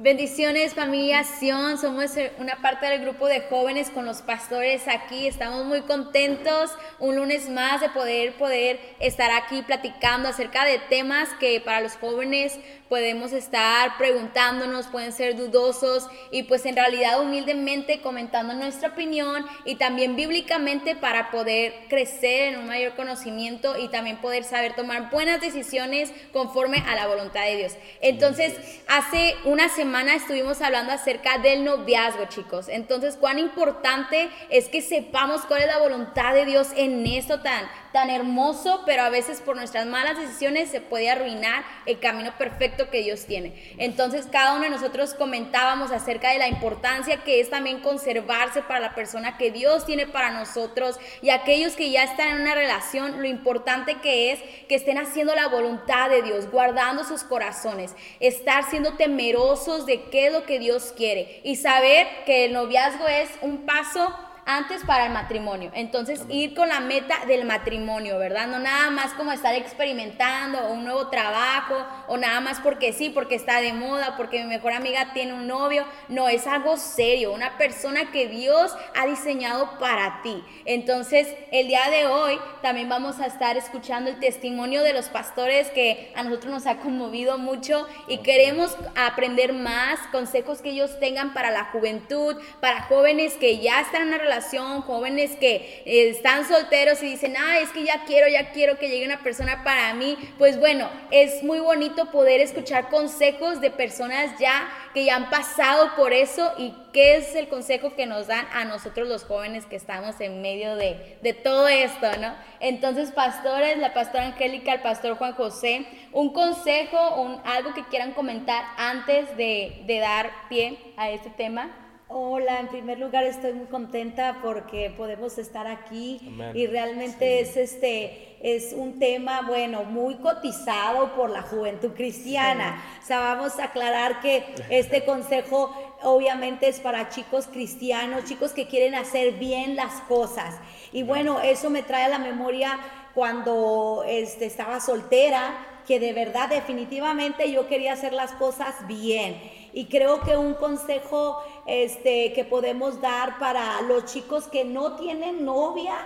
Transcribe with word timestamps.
Bendiciones 0.00 0.74
familia 0.74 1.24
Sion, 1.24 1.76
somos 1.76 2.12
una 2.38 2.62
parte 2.62 2.86
del 2.86 3.00
grupo 3.00 3.26
de 3.26 3.40
jóvenes 3.40 3.90
con 3.90 4.06
los 4.06 4.22
pastores 4.22 4.86
aquí, 4.86 5.26
estamos 5.26 5.66
muy 5.66 5.80
contentos 5.80 6.70
un 7.00 7.16
lunes 7.16 7.50
más 7.50 7.80
de 7.80 7.88
poder 7.88 8.34
poder 8.34 8.78
estar 9.00 9.32
aquí 9.32 9.60
platicando 9.62 10.28
acerca 10.28 10.64
de 10.64 10.78
temas 10.78 11.28
que 11.40 11.60
para 11.60 11.80
los 11.80 11.96
jóvenes 11.96 12.60
podemos 12.88 13.32
estar 13.32 13.98
preguntándonos, 13.98 14.86
pueden 14.86 15.12
ser 15.12 15.34
dudosos 15.34 16.06
y 16.30 16.44
pues 16.44 16.64
en 16.64 16.76
realidad 16.76 17.20
humildemente 17.20 18.00
comentando 18.00 18.54
nuestra 18.54 18.90
opinión 18.90 19.44
y 19.64 19.74
también 19.74 20.14
bíblicamente 20.14 20.94
para 20.94 21.32
poder 21.32 21.74
crecer 21.88 22.54
en 22.54 22.60
un 22.60 22.68
mayor 22.68 22.94
conocimiento 22.94 23.76
y 23.76 23.88
también 23.88 24.18
poder 24.18 24.44
saber 24.44 24.76
tomar 24.76 25.10
buenas 25.10 25.40
decisiones 25.40 26.12
conforme 26.32 26.84
a 26.86 26.94
la 26.94 27.08
voluntad 27.08 27.44
de 27.46 27.56
Dios. 27.56 27.72
Entonces, 28.00 28.54
hace 28.86 29.34
una 29.44 29.68
semana 29.68 29.87
estuvimos 29.96 30.60
hablando 30.60 30.92
acerca 30.92 31.38
del 31.38 31.64
noviazgo, 31.64 32.26
chicos. 32.26 32.68
Entonces, 32.68 33.16
cuán 33.16 33.38
importante 33.38 34.28
es 34.50 34.68
que 34.68 34.82
sepamos 34.82 35.42
cuál 35.42 35.62
es 35.62 35.66
la 35.68 35.78
voluntad 35.78 36.34
de 36.34 36.44
Dios 36.44 36.68
en 36.76 37.06
esto 37.06 37.40
tan 37.40 37.68
tan 37.92 38.10
hermoso, 38.10 38.82
pero 38.84 39.02
a 39.02 39.08
veces 39.08 39.40
por 39.40 39.56
nuestras 39.56 39.86
malas 39.86 40.18
decisiones 40.18 40.70
se 40.70 40.80
puede 40.80 41.10
arruinar 41.10 41.64
el 41.86 41.98
camino 41.98 42.32
perfecto 42.36 42.90
que 42.90 43.02
Dios 43.02 43.26
tiene. 43.26 43.74
Entonces 43.78 44.26
cada 44.30 44.54
uno 44.54 44.64
de 44.64 44.70
nosotros 44.70 45.14
comentábamos 45.14 45.90
acerca 45.90 46.30
de 46.30 46.38
la 46.38 46.48
importancia 46.48 47.24
que 47.24 47.40
es 47.40 47.50
también 47.50 47.80
conservarse 47.80 48.62
para 48.62 48.80
la 48.80 48.94
persona 48.94 49.36
que 49.38 49.50
Dios 49.50 49.86
tiene 49.86 50.06
para 50.06 50.30
nosotros 50.30 50.98
y 51.22 51.30
aquellos 51.30 51.74
que 51.74 51.90
ya 51.90 52.04
están 52.04 52.28
en 52.28 52.42
una 52.42 52.54
relación, 52.54 53.20
lo 53.20 53.26
importante 53.26 53.96
que 54.00 54.32
es 54.32 54.40
que 54.68 54.74
estén 54.74 54.98
haciendo 54.98 55.34
la 55.34 55.48
voluntad 55.48 56.10
de 56.10 56.22
Dios, 56.22 56.50
guardando 56.50 57.04
sus 57.04 57.24
corazones, 57.24 57.94
estar 58.20 58.68
siendo 58.68 58.94
temerosos 58.94 59.77
de 59.86 60.02
qué 60.04 60.26
es 60.26 60.32
lo 60.32 60.44
que 60.44 60.58
Dios 60.58 60.92
quiere. 60.96 61.40
Y 61.44 61.56
saber 61.56 62.06
que 62.26 62.44
el 62.44 62.52
noviazgo 62.52 63.06
es 63.06 63.28
un 63.42 63.66
paso 63.66 64.14
antes 64.48 64.82
para 64.82 65.04
el 65.04 65.12
matrimonio. 65.12 65.70
Entonces, 65.74 66.24
ir 66.30 66.54
con 66.54 66.70
la 66.70 66.80
meta 66.80 67.26
del 67.26 67.44
matrimonio, 67.44 68.18
¿verdad? 68.18 68.46
No 68.46 68.58
nada 68.58 68.88
más 68.88 69.12
como 69.12 69.30
estar 69.30 69.54
experimentando 69.54 70.70
un 70.70 70.84
nuevo 70.84 71.08
trabajo 71.08 71.76
o 72.06 72.16
nada 72.16 72.40
más 72.40 72.58
porque 72.60 72.94
sí, 72.94 73.10
porque 73.10 73.34
está 73.34 73.60
de 73.60 73.74
moda, 73.74 74.16
porque 74.16 74.40
mi 74.40 74.48
mejor 74.48 74.72
amiga 74.72 75.12
tiene 75.12 75.34
un 75.34 75.46
novio. 75.46 75.84
No, 76.08 76.30
es 76.30 76.46
algo 76.46 76.78
serio, 76.78 77.34
una 77.34 77.58
persona 77.58 78.10
que 78.10 78.26
Dios 78.26 78.74
ha 78.98 79.06
diseñado 79.06 79.78
para 79.78 80.22
ti. 80.22 80.42
Entonces, 80.64 81.28
el 81.52 81.68
día 81.68 81.90
de 81.90 82.06
hoy 82.06 82.38
también 82.62 82.88
vamos 82.88 83.20
a 83.20 83.26
estar 83.26 83.58
escuchando 83.58 84.08
el 84.08 84.18
testimonio 84.18 84.82
de 84.82 84.94
los 84.94 85.10
pastores 85.10 85.68
que 85.68 86.10
a 86.16 86.22
nosotros 86.22 86.54
nos 86.54 86.66
ha 86.66 86.78
conmovido 86.78 87.36
mucho 87.36 87.86
y 88.06 88.18
queremos 88.18 88.74
aprender 88.96 89.52
más 89.52 89.98
consejos 90.10 90.62
que 90.62 90.70
ellos 90.70 90.98
tengan 90.98 91.34
para 91.34 91.50
la 91.50 91.66
juventud, 91.66 92.34
para 92.60 92.84
jóvenes 92.84 93.34
que 93.34 93.58
ya 93.58 93.82
están 93.82 94.00
en 94.02 94.08
una 94.08 94.16
relación 94.16 94.37
jóvenes 94.86 95.36
que 95.36 95.82
eh, 95.84 96.10
están 96.10 96.46
solteros 96.46 97.02
y 97.02 97.06
dicen, 97.06 97.34
ah, 97.36 97.58
es 97.58 97.70
que 97.70 97.84
ya 97.84 98.04
quiero, 98.06 98.28
ya 98.28 98.52
quiero 98.52 98.78
que 98.78 98.88
llegue 98.88 99.06
una 99.06 99.22
persona 99.22 99.64
para 99.64 99.94
mí. 99.94 100.16
Pues 100.38 100.58
bueno, 100.58 100.88
es 101.10 101.42
muy 101.42 101.60
bonito 101.60 102.10
poder 102.10 102.40
escuchar 102.40 102.88
consejos 102.88 103.60
de 103.60 103.70
personas 103.70 104.38
ya 104.38 104.68
que 104.94 105.04
ya 105.04 105.16
han 105.16 105.30
pasado 105.30 105.94
por 105.96 106.12
eso 106.12 106.52
y 106.58 106.74
qué 106.92 107.16
es 107.16 107.34
el 107.34 107.48
consejo 107.48 107.94
que 107.94 108.06
nos 108.06 108.26
dan 108.26 108.46
a 108.52 108.64
nosotros 108.64 109.08
los 109.08 109.24
jóvenes 109.24 109.66
que 109.66 109.76
estamos 109.76 110.20
en 110.20 110.42
medio 110.42 110.76
de, 110.76 111.18
todo 111.44 111.68
esto, 111.68 112.06
¿no? 112.20 112.34
Entonces, 112.60 113.12
pastores, 113.12 113.78
la 113.78 113.94
pastora 113.94 114.26
Angélica, 114.26 114.72
el 114.72 114.80
pastor 114.80 115.16
Juan 115.16 115.34
José, 115.34 115.86
un 116.12 116.32
consejo, 116.32 117.22
un, 117.22 117.40
algo 117.44 117.74
que 117.74 117.84
quieran 117.86 118.12
comentar 118.12 118.64
antes 118.76 119.36
de, 119.36 119.82
de 119.86 119.98
dar 119.98 120.30
pie 120.48 120.78
a 120.96 121.10
este 121.10 121.30
tema. 121.30 121.87
Hola, 122.10 122.60
en 122.60 122.68
primer 122.68 122.98
lugar 122.98 123.24
estoy 123.24 123.52
muy 123.52 123.66
contenta 123.66 124.38
porque 124.42 124.90
podemos 124.96 125.36
estar 125.36 125.66
aquí 125.66 126.18
y 126.54 126.66
realmente 126.66 127.40
es 127.40 127.54
este 127.58 128.38
es 128.40 128.72
un 128.72 128.98
tema 128.98 129.42
bueno 129.42 129.84
muy 129.84 130.14
cotizado 130.14 131.14
por 131.14 131.28
la 131.28 131.42
juventud 131.42 131.90
cristiana. 131.90 132.82
O 133.02 133.06
sea, 133.06 133.20
vamos 133.20 133.58
a 133.58 133.64
aclarar 133.64 134.20
que 134.20 134.42
este 134.70 135.04
consejo 135.06 135.70
obviamente 136.02 136.68
es 136.68 136.80
para 136.80 137.10
chicos 137.10 137.46
cristianos, 137.46 138.24
chicos 138.24 138.52
que 138.52 138.66
quieren 138.66 138.94
hacer 138.94 139.32
bien 139.34 139.76
las 139.76 140.00
cosas. 140.02 140.54
Y 140.92 141.02
bueno, 141.02 141.40
eso 141.42 141.68
me 141.68 141.82
trae 141.82 142.04
a 142.04 142.08
la 142.08 142.18
memoria 142.18 142.78
cuando 143.14 144.02
este, 144.08 144.46
estaba 144.46 144.80
soltera, 144.80 145.82
que 145.86 146.00
de 146.00 146.14
verdad 146.14 146.48
definitivamente 146.48 147.52
yo 147.52 147.68
quería 147.68 147.92
hacer 147.92 148.14
las 148.14 148.32
cosas 148.32 148.74
bien. 148.86 149.57
Y 149.72 149.86
creo 149.86 150.20
que 150.20 150.36
un 150.36 150.54
consejo 150.54 151.42
este, 151.66 152.32
que 152.32 152.44
podemos 152.44 153.00
dar 153.00 153.38
para 153.38 153.80
los 153.82 154.04
chicos 154.06 154.48
que 154.48 154.64
no 154.64 154.96
tienen 154.96 155.44
novia, 155.44 155.96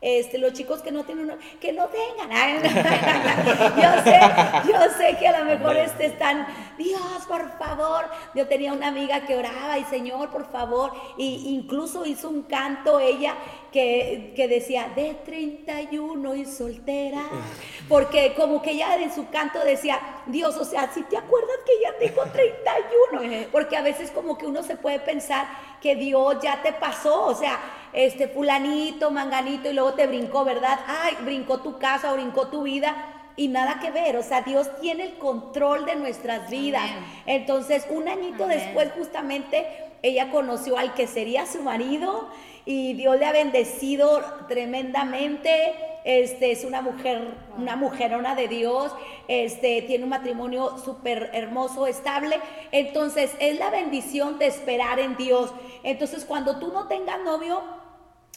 este, 0.00 0.36
los 0.36 0.52
chicos 0.52 0.82
que 0.82 0.92
no 0.92 1.04
tienen, 1.04 1.38
que 1.60 1.72
no 1.72 1.86
tengan. 1.86 2.62
yo, 2.62 4.02
sé, 4.04 4.20
yo 4.70 4.78
sé 4.98 5.16
que 5.18 5.28
a 5.28 5.38
lo 5.38 5.46
mejor 5.46 5.76
este 5.78 6.06
están, 6.06 6.46
Dios, 6.76 7.00
por 7.26 7.56
favor. 7.58 8.04
Yo 8.34 8.46
tenía 8.46 8.74
una 8.74 8.88
amiga 8.88 9.24
que 9.24 9.34
oraba 9.34 9.78
y 9.78 9.84
Señor, 9.84 10.28
por 10.28 10.50
favor, 10.50 10.92
y 11.16 11.54
incluso 11.54 12.04
hizo 12.04 12.28
un 12.28 12.42
canto 12.42 13.00
ella 13.00 13.34
que, 13.74 14.32
que 14.36 14.46
decía, 14.46 14.88
de 14.94 15.14
31 15.24 16.36
y 16.36 16.46
soltera, 16.46 17.22
porque 17.88 18.32
como 18.36 18.62
que 18.62 18.70
ella 18.70 18.94
en 19.02 19.12
su 19.12 19.28
canto 19.30 19.58
decía, 19.64 19.98
Dios, 20.26 20.56
o 20.56 20.64
sea, 20.64 20.92
si 20.94 21.02
te 21.02 21.16
acuerdas 21.16 21.56
que 21.66 21.72
ya 21.82 21.98
tengo 21.98 22.22
31, 22.22 23.48
porque 23.50 23.76
a 23.76 23.82
veces 23.82 24.12
como 24.12 24.38
que 24.38 24.46
uno 24.46 24.62
se 24.62 24.76
puede 24.76 25.00
pensar 25.00 25.48
que 25.82 25.96
Dios 25.96 26.36
ya 26.40 26.62
te 26.62 26.72
pasó, 26.72 27.26
o 27.26 27.34
sea, 27.34 27.58
este 27.92 28.28
fulanito, 28.28 29.10
manganito, 29.10 29.68
y 29.68 29.72
luego 29.72 29.94
te 29.94 30.06
brincó, 30.06 30.44
¿verdad? 30.44 30.78
Ay, 30.86 31.16
brincó 31.24 31.58
tu 31.58 31.76
casa, 31.80 32.12
brincó 32.12 32.46
tu 32.46 32.62
vida. 32.62 32.94
Y 33.36 33.48
nada 33.48 33.80
que 33.80 33.90
ver, 33.90 34.16
o 34.16 34.22
sea, 34.22 34.42
Dios 34.42 34.70
tiene 34.80 35.02
el 35.02 35.18
control 35.18 35.84
de 35.84 35.96
nuestras 35.96 36.48
vidas. 36.48 36.88
Entonces, 37.26 37.84
un 37.90 38.06
añito 38.06 38.46
después, 38.46 38.92
justamente, 38.96 39.66
ella 40.04 40.30
conoció 40.30 40.76
al 40.76 40.92
que 40.92 41.06
sería 41.06 41.46
su 41.46 41.62
marido 41.62 42.28
y 42.66 42.92
Dios 42.92 43.18
le 43.18 43.24
ha 43.24 43.32
bendecido 43.32 44.22
tremendamente. 44.48 45.74
Este 46.04 46.52
es 46.52 46.64
una 46.64 46.82
mujer, 46.82 47.26
una 47.56 47.74
mujerona 47.76 48.34
de 48.34 48.46
Dios, 48.46 48.92
este 49.28 49.80
tiene 49.80 50.04
un 50.04 50.10
matrimonio 50.10 50.76
súper 50.76 51.30
hermoso, 51.32 51.86
estable. 51.86 52.38
Entonces, 52.70 53.30
es 53.40 53.58
la 53.58 53.70
bendición 53.70 54.38
de 54.38 54.46
esperar 54.46 55.00
en 55.00 55.16
Dios. 55.16 55.54
Entonces, 55.82 56.26
cuando 56.26 56.58
tú 56.58 56.70
no 56.70 56.86
tengas 56.86 57.20
novio, 57.24 57.62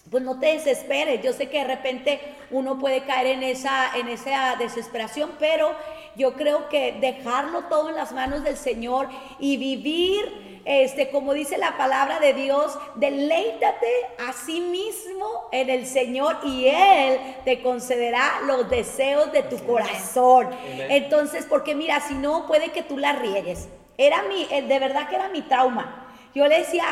pues 0.09 0.23
no 0.23 0.39
te 0.39 0.53
desesperes. 0.53 1.21
Yo 1.21 1.33
sé 1.33 1.49
que 1.49 1.59
de 1.59 1.65
repente 1.65 2.21
uno 2.49 2.79
puede 2.79 3.03
caer 3.03 3.27
en 3.27 3.43
esa, 3.43 3.97
en 3.97 4.07
esa 4.07 4.55
desesperación, 4.57 5.31
pero 5.37 5.75
yo 6.15 6.33
creo 6.33 6.69
que 6.69 6.93
dejarlo 6.93 7.65
todo 7.65 7.89
en 7.89 7.95
las 7.95 8.13
manos 8.13 8.43
del 8.43 8.57
Señor 8.57 9.09
y 9.39 9.57
vivir, 9.57 10.46
este, 10.67 11.09
como 11.09 11.33
dice 11.33 11.57
la 11.57 11.77
palabra 11.77 12.19
de 12.19 12.33
Dios, 12.33 12.77
deleítate 12.95 13.87
a 14.27 14.33
sí 14.33 14.59
mismo 14.59 15.47
en 15.53 15.69
el 15.69 15.85
Señor 15.85 16.39
y 16.43 16.67
Él 16.67 17.19
te 17.45 17.61
concederá 17.61 18.41
los 18.45 18.69
deseos 18.69 19.31
de 19.31 19.43
tu 19.43 19.57
corazón. 19.65 20.49
Entonces, 20.89 21.45
porque 21.47 21.73
mira, 21.73 22.01
si 22.01 22.15
no, 22.15 22.45
puede 22.47 22.73
que 22.73 22.83
tú 22.83 22.97
la 22.97 23.13
riegues. 23.13 23.69
Era 23.97 24.23
mi, 24.23 24.45
eh, 24.51 24.61
de 24.63 24.79
verdad 24.79 25.07
que 25.07 25.15
era 25.15 25.29
mi 25.29 25.41
trauma. 25.43 26.13
Yo 26.35 26.45
le 26.45 26.59
decía, 26.59 26.83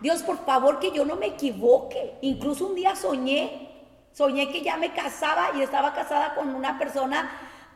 Dios, 0.00 0.22
por 0.22 0.44
favor, 0.46 0.78
que 0.78 0.92
yo 0.92 1.04
no 1.04 1.16
me 1.16 1.26
equivoque. 1.26 2.14
Incluso 2.20 2.68
un 2.68 2.76
día 2.76 2.94
soñé, 2.94 3.70
soñé 4.12 4.52
que 4.52 4.62
ya 4.62 4.76
me 4.76 4.92
casaba 4.92 5.50
y 5.56 5.62
estaba 5.62 5.94
casada 5.94 6.36
con 6.36 6.54
una 6.54 6.78
persona 6.78 7.28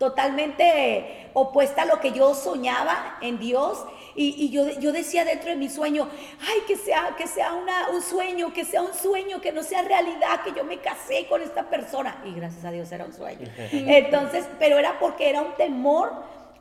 totalmente 0.05 1.31
opuesta 1.33 1.83
a 1.83 1.87
lo 1.87 1.99
que 1.99 2.13
yo 2.13 2.35
soñaba 2.35 3.17
en 3.23 3.39
Dios. 3.39 3.85
Y, 4.17 4.51
yo, 4.51 4.69
yo, 4.79 4.93
decía 4.93 5.25
dentro 5.25 5.51
de 5.51 5.57
mi 5.57 5.69
sueño, 5.69 6.09
ay, 6.41 6.61
que 6.69 6.77
sea, 6.77 7.17
que 7.17 7.27
sea 7.27 7.53
una, 7.55 7.89
un 7.89 8.01
sueño, 8.01 8.53
que 8.53 8.65
sea 8.65 8.81
un 8.83 8.95
sueño, 8.95 9.41
que 9.41 9.51
no 9.51 9.65
sea 9.65 9.83
realidad, 9.83 10.43
que 10.45 10.53
yo 10.53 10.63
me 10.63 10.79
casé 10.79 11.27
con 11.27 11.43
esta 11.43 11.69
persona. 11.69 12.23
Y 12.25 12.33
gracias 12.33 12.65
a 12.65 12.71
Dios 12.71 12.93
era 12.93 13.07
un 13.07 13.13
sueño. 13.13 13.49
Entonces, 13.73 14.47
pero 14.61 14.79
era 14.79 15.01
porque 15.01 15.31
era 15.31 15.43
un 15.43 15.55
temor 15.55 16.13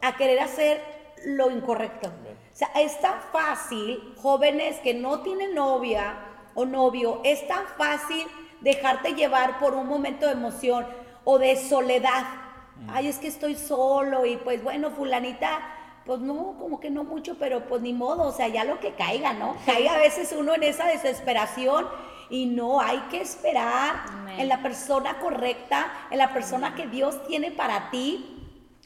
a 0.02 0.16
querer 0.16 0.40
hacer 0.40 0.82
lo 1.26 1.52
incorrecto. 1.52 2.08
O 2.08 2.56
sea, 2.56 2.70
es 2.76 3.00
tan 3.02 3.22
fácil, 3.32 4.16
jóvenes 4.22 4.80
que 4.80 4.94
no 4.96 5.22
tienen 5.22 5.54
novia 5.54 6.16
o 6.56 6.66
novio, 6.66 7.22
es 7.24 7.48
tan 7.48 7.66
fácil 7.78 8.26
dejarte 8.62 9.14
llevar 9.14 9.60
por 9.60 9.76
un 9.76 9.88
momento 9.88 10.26
de 10.26 10.32
emoción 10.32 10.88
o 11.24 11.38
de 11.38 11.56
soledad. 11.56 12.26
Ay, 12.88 13.08
es 13.08 13.18
que 13.18 13.28
estoy 13.28 13.56
solo 13.56 14.26
y 14.26 14.38
pues 14.38 14.64
bueno, 14.64 14.92
fulanita, 14.92 15.62
pues 16.06 16.20
no, 16.20 16.56
como 16.60 16.80
que 16.80 16.90
no 16.90 17.04
mucho, 17.04 17.38
pero 17.40 17.66
pues 17.66 17.82
ni 17.82 17.94
modo, 17.94 18.24
o 18.24 18.32
sea, 18.32 18.48
ya 18.48 18.64
lo 18.64 18.80
que 18.80 18.94
caiga, 18.94 19.34
¿no? 19.34 19.56
Caiga 19.66 19.96
a 19.96 19.98
veces 19.98 20.34
uno 20.38 20.54
en 20.54 20.64
esa 20.64 20.88
desesperación 20.88 21.88
y 22.30 22.46
no, 22.46 22.82
hay 22.82 23.00
que 23.10 23.22
esperar 23.22 24.04
en 24.38 24.48
la 24.48 24.62
persona 24.62 25.20
correcta, 25.20 25.92
en 26.12 26.18
la 26.18 26.34
persona 26.34 26.76
que 26.76 26.88
Dios 26.88 27.26
tiene 27.28 27.52
para 27.52 27.90
ti 27.90 28.40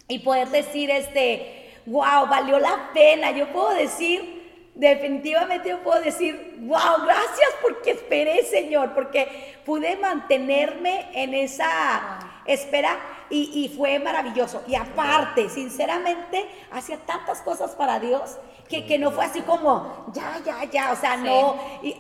y 0.08 0.20
poder 0.20 0.50
decir, 0.50 0.92
este, 0.92 1.82
wow, 1.86 2.28
valió 2.30 2.60
la 2.60 2.92
pena. 2.94 3.32
Yo 3.32 3.52
puedo 3.52 3.70
decir, 3.70 4.72
definitivamente 4.76 5.70
yo 5.70 5.80
puedo 5.80 6.02
decir, 6.02 6.56
wow, 6.60 7.04
gracias 7.04 7.50
porque 7.62 7.92
esperé, 7.92 8.44
Señor, 8.44 8.94
porque 8.94 9.56
pude 9.66 9.96
mantenerme 9.98 11.08
en 11.14 11.34
esa 11.34 12.20
espera 12.46 12.98
y, 13.30 13.66
y 13.66 13.76
fue 13.76 14.00
maravilloso. 14.00 14.64
Y 14.68 14.76
aparte, 14.76 15.50
sinceramente, 15.50 16.46
hacía 16.72 16.98
tantas 16.98 17.42
cosas 17.42 17.72
para 17.72 18.00
Dios 18.00 18.38
que, 18.68 18.98
no 19.00 19.12
fue 19.12 19.26
así 19.26 19.42
como, 19.42 20.06
ya, 20.14 20.40
ya, 20.46 20.66
ya, 20.70 20.92
o 20.92 20.96
sea, 20.96 21.16
no, 21.16 21.58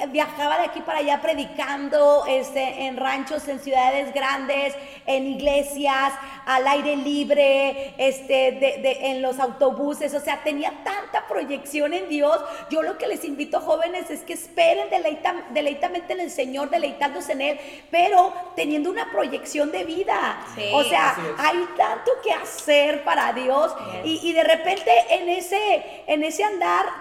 viajaba 0.09 0.57
de 0.57 0.65
aquí 0.65 0.81
para 0.81 0.99
allá 0.99 1.21
predicando 1.21 2.25
este, 2.27 2.85
en 2.85 2.97
ranchos, 2.97 3.47
en 3.47 3.59
ciudades 3.59 4.13
grandes, 4.13 4.75
en 5.05 5.27
iglesias, 5.27 6.13
al 6.45 6.67
aire 6.67 6.97
libre, 6.97 7.93
este, 7.97 8.51
de, 8.51 8.97
en 9.11 9.21
los 9.21 9.39
autobuses, 9.39 10.13
o 10.13 10.19
sea, 10.19 10.43
tenía 10.43 10.71
tanta 10.83 11.27
proyección 11.27 11.93
en 11.93 12.09
Dios. 12.09 12.37
Yo 12.69 12.81
lo 12.81 12.97
que 12.97 13.07
les 13.07 13.23
invito, 13.23 13.61
jóvenes, 13.61 14.09
es 14.09 14.21
que 14.21 14.33
esperen 14.33 14.89
deleitamente 15.51 16.13
en 16.13 16.19
el 16.19 16.31
Señor, 16.31 16.69
deleitándose 16.69 17.31
en 17.33 17.41
Él, 17.41 17.59
pero 17.91 18.33
teniendo 18.55 18.89
una 18.89 19.09
proyección 19.11 19.71
de 19.71 19.85
vida. 19.85 20.45
o 20.73 20.83
sea, 20.83 21.16
hay 21.37 21.67
tanto 21.77 22.11
que 22.23 22.33
hacer 22.33 23.03
para 23.03 23.33
Dios 23.33 23.73
y, 24.03 24.27
y, 24.27 24.33
de 24.33 24.43
repente 24.43 24.91
en 25.09 25.29
ese, 25.29 26.03
en 26.07 26.23
ese 26.23 26.43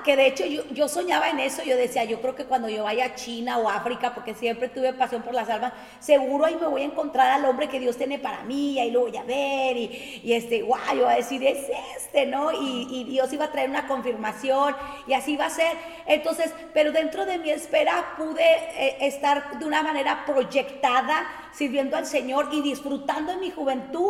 que 0.04 0.16
de 0.16 0.26
hecho 0.26 0.44
yo, 0.44 0.88
soñaba 0.88 1.30
en 1.30 1.40
eso, 1.40 1.62
yo 1.62 1.76
decía, 1.76 2.04
yo 2.04 2.20
creo 2.20 2.34
que 2.34 2.44
cuando 2.44 2.68
yo 2.68 2.84
vaya 2.84 3.06
a 3.06 3.14
China 3.14 3.58
o 3.58 3.68
África, 3.68 4.14
porque 4.14 4.34
siempre 4.34 4.68
tuve 4.68 4.92
pasión 4.92 5.22
por 5.22 5.34
las 5.34 5.48
almas, 5.48 5.72
seguro 6.00 6.44
ahí 6.46 6.56
me 6.60 6.66
voy 6.66 6.82
a 6.82 6.84
encontrar 6.84 7.30
al 7.30 7.44
hombre 7.44 7.68
que 7.68 7.80
Dios 7.80 7.96
tiene 7.96 8.18
para 8.18 8.42
mí, 8.44 8.72
y 8.72 8.78
ahí 8.78 8.90
lo 8.90 9.02
voy 9.02 9.16
a 9.16 9.22
ver, 9.22 9.76
y, 9.76 10.20
y 10.22 10.32
este, 10.32 10.62
guau, 10.62 10.80
yo 10.94 11.04
voy 11.04 11.12
a 11.12 11.16
decir, 11.16 11.44
es 11.44 11.66
este, 11.96 12.26
¿no? 12.26 12.52
Y, 12.52 12.86
y, 12.90 13.04
Dios 13.04 13.32
iba 13.32 13.46
a 13.46 13.52
traer 13.52 13.70
una 13.70 13.86
confirmación, 13.86 14.76
y 15.06 15.14
así 15.14 15.36
va 15.36 15.46
a 15.46 15.50
ser. 15.50 15.76
Entonces, 16.06 16.52
pero 16.72 16.92
dentro 16.92 17.24
de 17.26 17.38
mi 17.38 17.50
espera 17.50 18.14
pude 18.16 18.44
eh, 18.44 18.96
estar 19.00 19.58
de 19.58 19.64
una 19.64 19.82
manera 19.82 20.24
proyectada, 20.26 21.26
sirviendo 21.52 21.96
al 21.96 22.06
Señor 22.06 22.48
y 22.52 22.60
disfrutando 22.60 23.32
en 23.32 23.40
mi 23.40 23.50
juventud. 23.50 24.05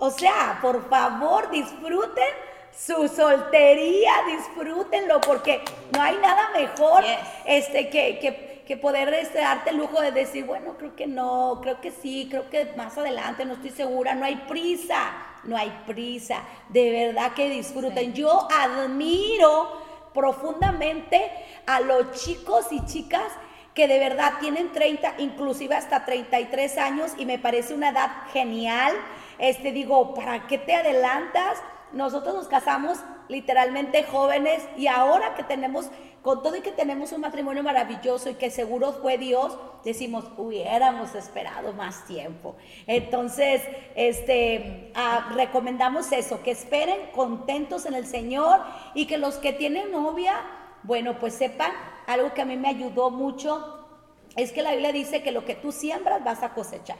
O 0.00 0.10
sea, 0.10 0.58
por 0.62 0.88
favor, 0.88 1.50
disfruten 1.50 2.28
su 2.72 3.08
soltería, 3.08 4.12
disfrútenlo, 4.28 5.20
porque 5.20 5.60
no 5.92 6.00
hay 6.02 6.16
nada 6.18 6.50
mejor 6.50 7.02
este, 7.44 7.90
que, 7.90 8.64
que, 8.66 8.76
poder 8.76 9.12
este, 9.14 9.38
darte 9.38 9.70
el 9.70 9.78
lujo 9.78 10.00
de 10.00 10.12
decir, 10.12 10.44
bueno, 10.44 10.74
creo 10.78 10.94
que 10.94 11.06
no, 11.06 11.58
creo 11.62 11.80
que 11.80 11.90
sí, 11.90 12.28
creo 12.30 12.48
que 12.50 12.72
más 12.76 12.96
adelante, 12.96 13.44
no 13.44 13.54
estoy 13.54 13.70
segura, 13.70 14.14
no 14.14 14.24
hay 14.26 14.36
prisa, 14.36 15.12
no 15.44 15.56
hay 15.56 15.70
prisa, 15.86 16.42
de 16.68 17.06
verdad 17.06 17.32
que 17.32 17.48
disfruten. 17.48 18.12
Yo 18.12 18.46
admiro 18.52 19.72
profundamente 20.14 21.30
a 21.66 21.80
los 21.80 22.12
chicos 22.12 22.66
y 22.70 22.84
chicas 22.84 23.32
que 23.78 23.86
de 23.86 24.00
verdad 24.00 24.32
tienen 24.40 24.72
30, 24.72 25.14
inclusive 25.18 25.76
hasta 25.76 26.04
33 26.04 26.78
años 26.78 27.12
y 27.16 27.26
me 27.26 27.38
parece 27.38 27.74
una 27.74 27.90
edad 27.90 28.10
genial. 28.32 28.92
Este 29.38 29.70
digo, 29.70 30.14
¿para 30.14 30.48
qué 30.48 30.58
te 30.58 30.74
adelantas? 30.74 31.62
nosotros 31.92 32.34
nos 32.34 32.48
casamos 32.48 32.98
literalmente 33.28 34.02
jóvenes 34.04 34.62
y 34.76 34.86
ahora 34.86 35.34
que 35.34 35.42
tenemos, 35.42 35.90
con 36.22 36.42
todo 36.42 36.56
y 36.56 36.60
que 36.60 36.72
tenemos 36.72 37.12
un 37.12 37.20
matrimonio 37.20 37.62
maravilloso 37.62 38.30
y 38.30 38.34
que 38.34 38.50
seguro 38.50 38.92
fue 38.92 39.18
Dios, 39.18 39.56
decimos, 39.84 40.24
hubiéramos 40.36 41.14
esperado 41.14 41.72
más 41.72 42.04
tiempo. 42.06 42.56
Entonces, 42.86 43.62
este, 43.94 44.90
ah, 44.94 45.30
recomendamos 45.34 46.10
eso, 46.12 46.42
que 46.42 46.50
esperen 46.50 46.98
contentos 47.14 47.86
en 47.86 47.94
el 47.94 48.06
Señor 48.06 48.60
y 48.94 49.06
que 49.06 49.18
los 49.18 49.36
que 49.36 49.52
tienen 49.52 49.92
novia, 49.92 50.34
bueno, 50.82 51.18
pues 51.18 51.34
sepan, 51.34 51.72
algo 52.08 52.32
que 52.32 52.40
a 52.40 52.46
mí 52.46 52.56
me 52.56 52.68
ayudó 52.68 53.10
mucho, 53.10 53.86
es 54.34 54.50
que 54.50 54.62
la 54.62 54.70
Biblia 54.70 54.92
dice 54.92 55.22
que 55.22 55.30
lo 55.30 55.44
que 55.44 55.54
tú 55.54 55.72
siembras 55.72 56.24
vas 56.24 56.42
a 56.42 56.54
cosechar. 56.54 56.96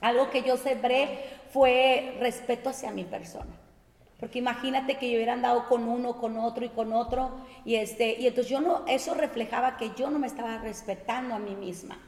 Algo 0.00 0.30
que 0.30 0.42
yo 0.42 0.56
sembré 0.56 1.20
fue 1.52 2.16
respeto 2.20 2.70
hacia 2.70 2.90
mi 2.90 3.04
persona. 3.04 3.54
Porque 4.18 4.40
imagínate 4.40 4.96
que 4.96 5.08
yo 5.08 5.16
hubiera 5.16 5.34
andado 5.34 5.66
con 5.68 5.88
uno, 5.88 6.16
con 6.18 6.38
otro 6.38 6.64
y 6.64 6.70
con 6.70 6.92
otro, 6.92 7.30
y 7.64 7.76
este, 7.76 8.18
y 8.18 8.26
entonces 8.26 8.50
yo 8.50 8.60
no, 8.60 8.84
eso 8.88 9.14
reflejaba 9.14 9.76
que 9.76 9.92
yo 9.96 10.10
no 10.10 10.18
me 10.18 10.26
estaba 10.26 10.58
respetando 10.58 11.34
a 11.34 11.38
mí 11.38 11.54
misma. 11.54 11.98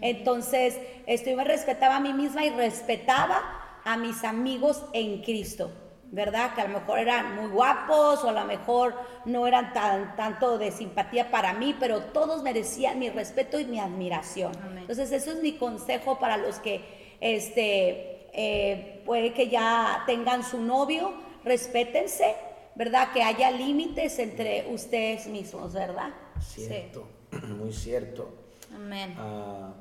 Entonces, 0.00 0.78
esto 1.06 1.30
yo 1.30 1.36
me 1.36 1.44
respetaba 1.44 1.96
a 1.96 2.00
mí 2.00 2.12
misma 2.12 2.44
y 2.44 2.50
respetaba 2.50 3.42
a 3.84 3.96
mis 3.96 4.22
amigos 4.22 4.84
en 4.92 5.22
Cristo, 5.22 5.72
¿verdad? 6.14 6.54
Que 6.54 6.60
a 6.60 6.68
lo 6.68 6.78
mejor 6.78 7.00
eran 7.00 7.34
muy 7.34 7.50
guapos 7.50 8.22
o 8.22 8.28
a 8.28 8.32
lo 8.32 8.44
mejor 8.44 8.94
no 9.24 9.46
eran 9.46 9.72
tan, 9.72 10.14
tanto 10.14 10.58
de 10.58 10.70
simpatía 10.70 11.30
para 11.30 11.52
mí, 11.54 11.74
pero 11.78 12.02
todos 12.02 12.42
merecían 12.42 13.00
mi 13.00 13.10
respeto 13.10 13.58
y 13.58 13.64
mi 13.64 13.80
admiración. 13.80 14.52
Entonces, 14.78 15.10
eso 15.10 15.32
es 15.32 15.42
mi 15.42 15.54
consejo 15.54 16.18
para 16.20 16.36
los 16.36 16.60
que, 16.60 17.16
este, 17.20 18.28
eh, 18.32 19.02
puede 19.04 19.32
que 19.32 19.48
ya 19.48 20.04
tengan 20.06 20.44
su 20.44 20.60
novio, 20.60 21.12
respétense, 21.44 22.36
¿verdad? 22.76 23.12
Que 23.12 23.22
haya 23.22 23.50
límites 23.50 24.18
entre 24.20 24.68
ustedes 24.72 25.26
mismos, 25.26 25.72
¿verdad? 25.72 26.10
Cierto, 26.40 27.08
muy 27.58 27.72
cierto. 27.72 28.32
Amén. 28.72 29.14
Ah, 29.18 29.74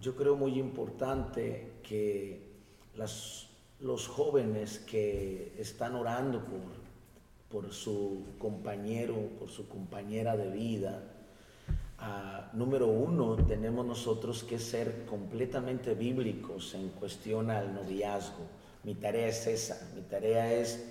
yo 0.00 0.14
creo 0.14 0.36
muy 0.36 0.58
importante 0.58 1.74
que 1.82 2.52
las, 2.94 3.48
los 3.82 4.06
jóvenes 4.06 4.78
que 4.78 5.54
están 5.58 5.94
orando 5.96 6.44
por, 6.44 7.62
por 7.62 7.72
su 7.72 8.34
compañero, 8.38 9.16
por 9.38 9.50
su 9.50 9.68
compañera 9.68 10.36
de 10.36 10.50
vida, 10.50 11.02
ah, 11.98 12.50
número 12.52 12.86
uno, 12.86 13.36
tenemos 13.44 13.84
nosotros 13.84 14.44
que 14.44 14.58
ser 14.58 15.04
completamente 15.04 15.94
bíblicos 15.94 16.74
en 16.74 16.90
cuestión 16.90 17.50
al 17.50 17.74
noviazgo. 17.74 18.46
Mi 18.84 18.94
tarea 18.94 19.28
es 19.28 19.46
esa, 19.46 19.90
mi 19.94 20.02
tarea 20.02 20.52
es 20.52 20.84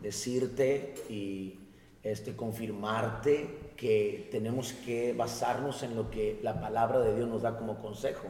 decirte 0.00 0.94
y 1.08 1.58
este, 2.02 2.34
confirmarte 2.34 3.72
que 3.76 4.28
tenemos 4.30 4.72
que 4.72 5.12
basarnos 5.12 5.82
en 5.82 5.96
lo 5.96 6.10
que 6.10 6.40
la 6.42 6.60
palabra 6.60 7.00
de 7.00 7.14
Dios 7.14 7.28
nos 7.28 7.42
da 7.42 7.58
como 7.58 7.80
consejo. 7.80 8.28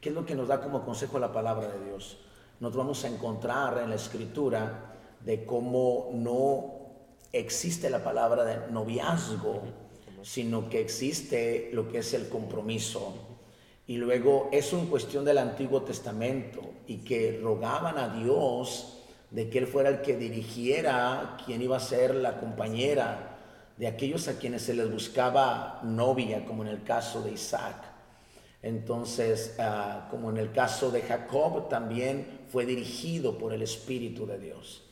¿Qué 0.00 0.10
es 0.10 0.14
lo 0.14 0.24
que 0.24 0.34
nos 0.34 0.48
da 0.48 0.60
como 0.60 0.84
consejo 0.84 1.18
la 1.18 1.32
palabra 1.32 1.68
de 1.68 1.86
Dios? 1.86 2.18
Nos 2.60 2.76
vamos 2.76 3.02
a 3.04 3.08
encontrar 3.08 3.78
en 3.78 3.88
la 3.88 3.96
escritura 3.96 4.94
de 5.24 5.46
cómo 5.46 6.10
no 6.12 6.74
existe 7.32 7.88
la 7.88 8.04
palabra 8.04 8.44
de 8.44 8.70
noviazgo, 8.70 9.62
sino 10.22 10.68
que 10.68 10.78
existe 10.78 11.70
lo 11.72 11.88
que 11.88 11.98
es 11.98 12.12
el 12.12 12.28
compromiso. 12.28 13.14
Y 13.86 13.96
luego 13.96 14.50
es 14.52 14.74
una 14.74 14.90
cuestión 14.90 15.24
del 15.24 15.38
Antiguo 15.38 15.80
Testamento 15.82 16.60
y 16.86 16.98
que 16.98 17.40
rogaban 17.42 17.96
a 17.96 18.10
Dios 18.10 19.04
de 19.30 19.48
que 19.48 19.56
él 19.56 19.66
fuera 19.66 19.88
el 19.88 20.02
que 20.02 20.18
dirigiera 20.18 21.38
quién 21.46 21.62
iba 21.62 21.78
a 21.78 21.80
ser 21.80 22.14
la 22.14 22.38
compañera 22.38 23.38
de 23.78 23.86
aquellos 23.86 24.28
a 24.28 24.38
quienes 24.38 24.60
se 24.60 24.74
les 24.74 24.92
buscaba 24.92 25.80
novia, 25.82 26.44
como 26.44 26.62
en 26.62 26.68
el 26.68 26.82
caso 26.82 27.22
de 27.22 27.32
Isaac. 27.32 27.89
Entonces, 28.62 29.56
ah, 29.58 30.08
como 30.10 30.30
en 30.30 30.36
el 30.36 30.52
caso 30.52 30.90
de 30.90 31.02
Jacob, 31.02 31.68
también 31.68 32.40
fue 32.50 32.66
dirigido 32.66 33.38
por 33.38 33.52
el 33.52 33.62
Espíritu 33.62 34.26
de 34.26 34.38
Dios. 34.38 34.82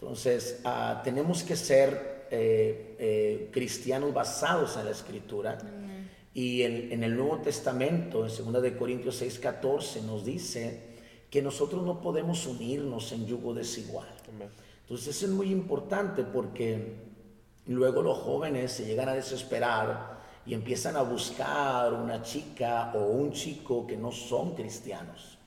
Entonces, 0.00 0.60
ah, 0.64 1.00
tenemos 1.04 1.42
que 1.42 1.56
ser 1.56 2.26
eh, 2.30 2.96
eh, 2.98 3.48
cristianos 3.52 4.14
basados 4.14 4.76
en 4.76 4.86
la 4.86 4.90
Escritura. 4.92 5.58
Y 6.34 6.62
en, 6.62 6.92
en, 6.92 7.04
el 7.04 7.14
Nuevo 7.14 7.38
Testamento, 7.38 8.26
en 8.26 8.52
2 8.52 8.72
Corintios 8.78 9.20
6:14, 9.20 10.02
nos 10.02 10.24
dice 10.24 10.92
que 11.28 11.42
nosotros 11.42 11.82
no 11.82 12.00
podemos 12.00 12.46
unirnos 12.46 13.12
en 13.12 13.26
yugo 13.26 13.52
desigual. 13.52 14.08
Entonces 14.82 15.16
eso 15.16 15.26
es 15.26 15.32
muy 15.32 15.50
importante 15.50 16.24
porque 16.24 16.94
luego 17.66 18.02
los 18.02 18.18
jóvenes 18.18 18.72
se 18.72 18.84
llegan 18.84 19.08
a 19.08 19.14
desesperar 19.14 20.11
y 20.44 20.54
empiezan 20.54 20.96
a 20.96 21.02
buscar 21.02 21.92
una 21.92 22.22
chica 22.22 22.92
o 22.94 23.06
un 23.06 23.32
chico 23.32 23.86
que 23.86 23.96
no 23.96 24.10
son 24.10 24.54
cristianos. 24.54 25.38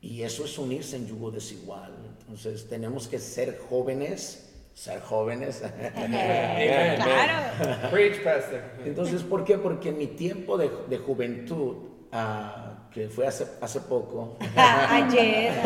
Y 0.00 0.22
eso 0.22 0.44
es 0.44 0.58
unirse 0.58 0.96
en 0.96 1.06
yugo 1.06 1.30
desigual. 1.30 1.92
Entonces 2.20 2.68
tenemos 2.68 3.08
que 3.08 3.18
ser 3.18 3.58
jóvenes, 3.68 4.50
ser 4.74 5.00
jóvenes. 5.00 5.62
claro. 5.94 7.90
Preach, 7.90 8.22
pastor. 8.22 8.62
Entonces, 8.84 9.22
¿por 9.22 9.44
qué? 9.44 9.58
Porque 9.58 9.88
en 9.90 9.98
mi 9.98 10.06
tiempo 10.08 10.56
de, 10.56 10.70
de 10.88 10.98
juventud, 10.98 11.76
uh, 12.12 12.90
que 12.92 13.08
fue 13.08 13.26
hace, 13.26 13.46
hace 13.60 13.80
poco. 13.80 14.36
Ayer. 14.56 15.52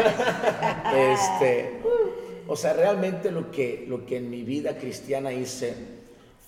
este, 0.94 1.80
o 2.46 2.56
sea, 2.56 2.72
realmente 2.72 3.30
lo 3.30 3.50
que, 3.50 3.84
lo 3.86 4.04
que 4.06 4.16
en 4.16 4.30
mi 4.30 4.42
vida 4.42 4.76
cristiana 4.76 5.32
hice 5.32 6.01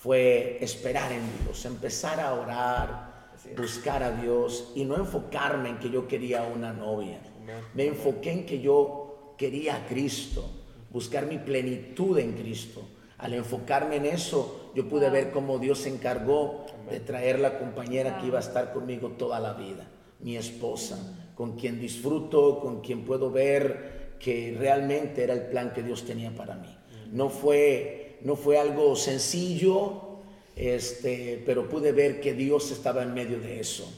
fue 0.04 0.58
esperar 0.60 1.10
en 1.12 1.22
Dios, 1.42 1.64
empezar 1.64 2.20
a 2.20 2.34
orar, 2.34 3.30
buscar 3.56 4.02
a 4.02 4.10
Dios 4.10 4.72
y 4.74 4.84
no 4.84 4.96
enfocarme 4.96 5.70
en 5.70 5.78
que 5.78 5.88
yo 5.88 6.06
quería 6.06 6.42
una 6.42 6.74
novia. 6.74 7.20
Me 7.72 7.86
enfoqué 7.86 8.32
en 8.32 8.44
que 8.44 8.60
yo 8.60 9.34
quería 9.38 9.76
a 9.76 9.86
Cristo, 9.86 10.44
buscar 10.90 11.24
mi 11.24 11.38
plenitud 11.38 12.18
en 12.18 12.34
Cristo. 12.34 12.82
Al 13.16 13.32
enfocarme 13.32 13.96
en 13.96 14.04
eso, 14.04 14.72
yo 14.74 14.86
pude 14.90 15.08
ver 15.08 15.30
cómo 15.30 15.58
Dios 15.58 15.78
se 15.78 15.88
encargó 15.88 16.66
de 16.90 17.00
traer 17.00 17.38
la 17.38 17.58
compañera 17.58 18.18
que 18.18 18.26
iba 18.26 18.36
a 18.36 18.42
estar 18.42 18.74
conmigo 18.74 19.12
toda 19.12 19.40
la 19.40 19.54
vida, 19.54 19.88
mi 20.20 20.36
esposa, 20.36 20.98
con 21.34 21.56
quien 21.56 21.80
disfruto, 21.80 22.60
con 22.60 22.82
quien 22.82 23.06
puedo 23.06 23.30
ver 23.30 24.16
que 24.20 24.54
realmente 24.58 25.24
era 25.24 25.32
el 25.32 25.46
plan 25.46 25.72
que 25.72 25.82
Dios 25.82 26.04
tenía 26.04 26.34
para 26.34 26.56
mí. 26.56 26.76
No 27.10 27.30
fue, 27.30 28.03
no 28.24 28.36
fue 28.36 28.58
algo 28.58 28.96
sencillo, 28.96 30.18
este, 30.56 31.42
pero 31.46 31.68
pude 31.68 31.92
ver 31.92 32.20
que 32.20 32.34
Dios 32.34 32.70
estaba 32.70 33.02
en 33.02 33.14
medio 33.14 33.38
de 33.38 33.60
eso. 33.60 33.90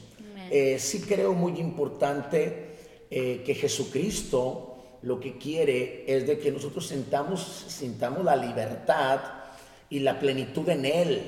Eh, 0.51 0.77
sí 0.79 1.01
creo 1.01 1.33
muy 1.33 1.59
importante 1.59 2.75
eh, 3.09 3.41
que 3.45 3.55
Jesucristo 3.55 4.75
lo 5.01 5.19
que 5.19 5.37
quiere 5.37 6.03
es 6.07 6.27
de 6.27 6.39
que 6.39 6.51
nosotros 6.51 6.87
sintamos, 6.87 7.65
sintamos 7.67 8.23
la 8.23 8.35
libertad 8.35 9.19
y 9.89 9.99
la 9.99 10.19
plenitud 10.19 10.67
en 10.69 10.85
Él, 10.85 11.21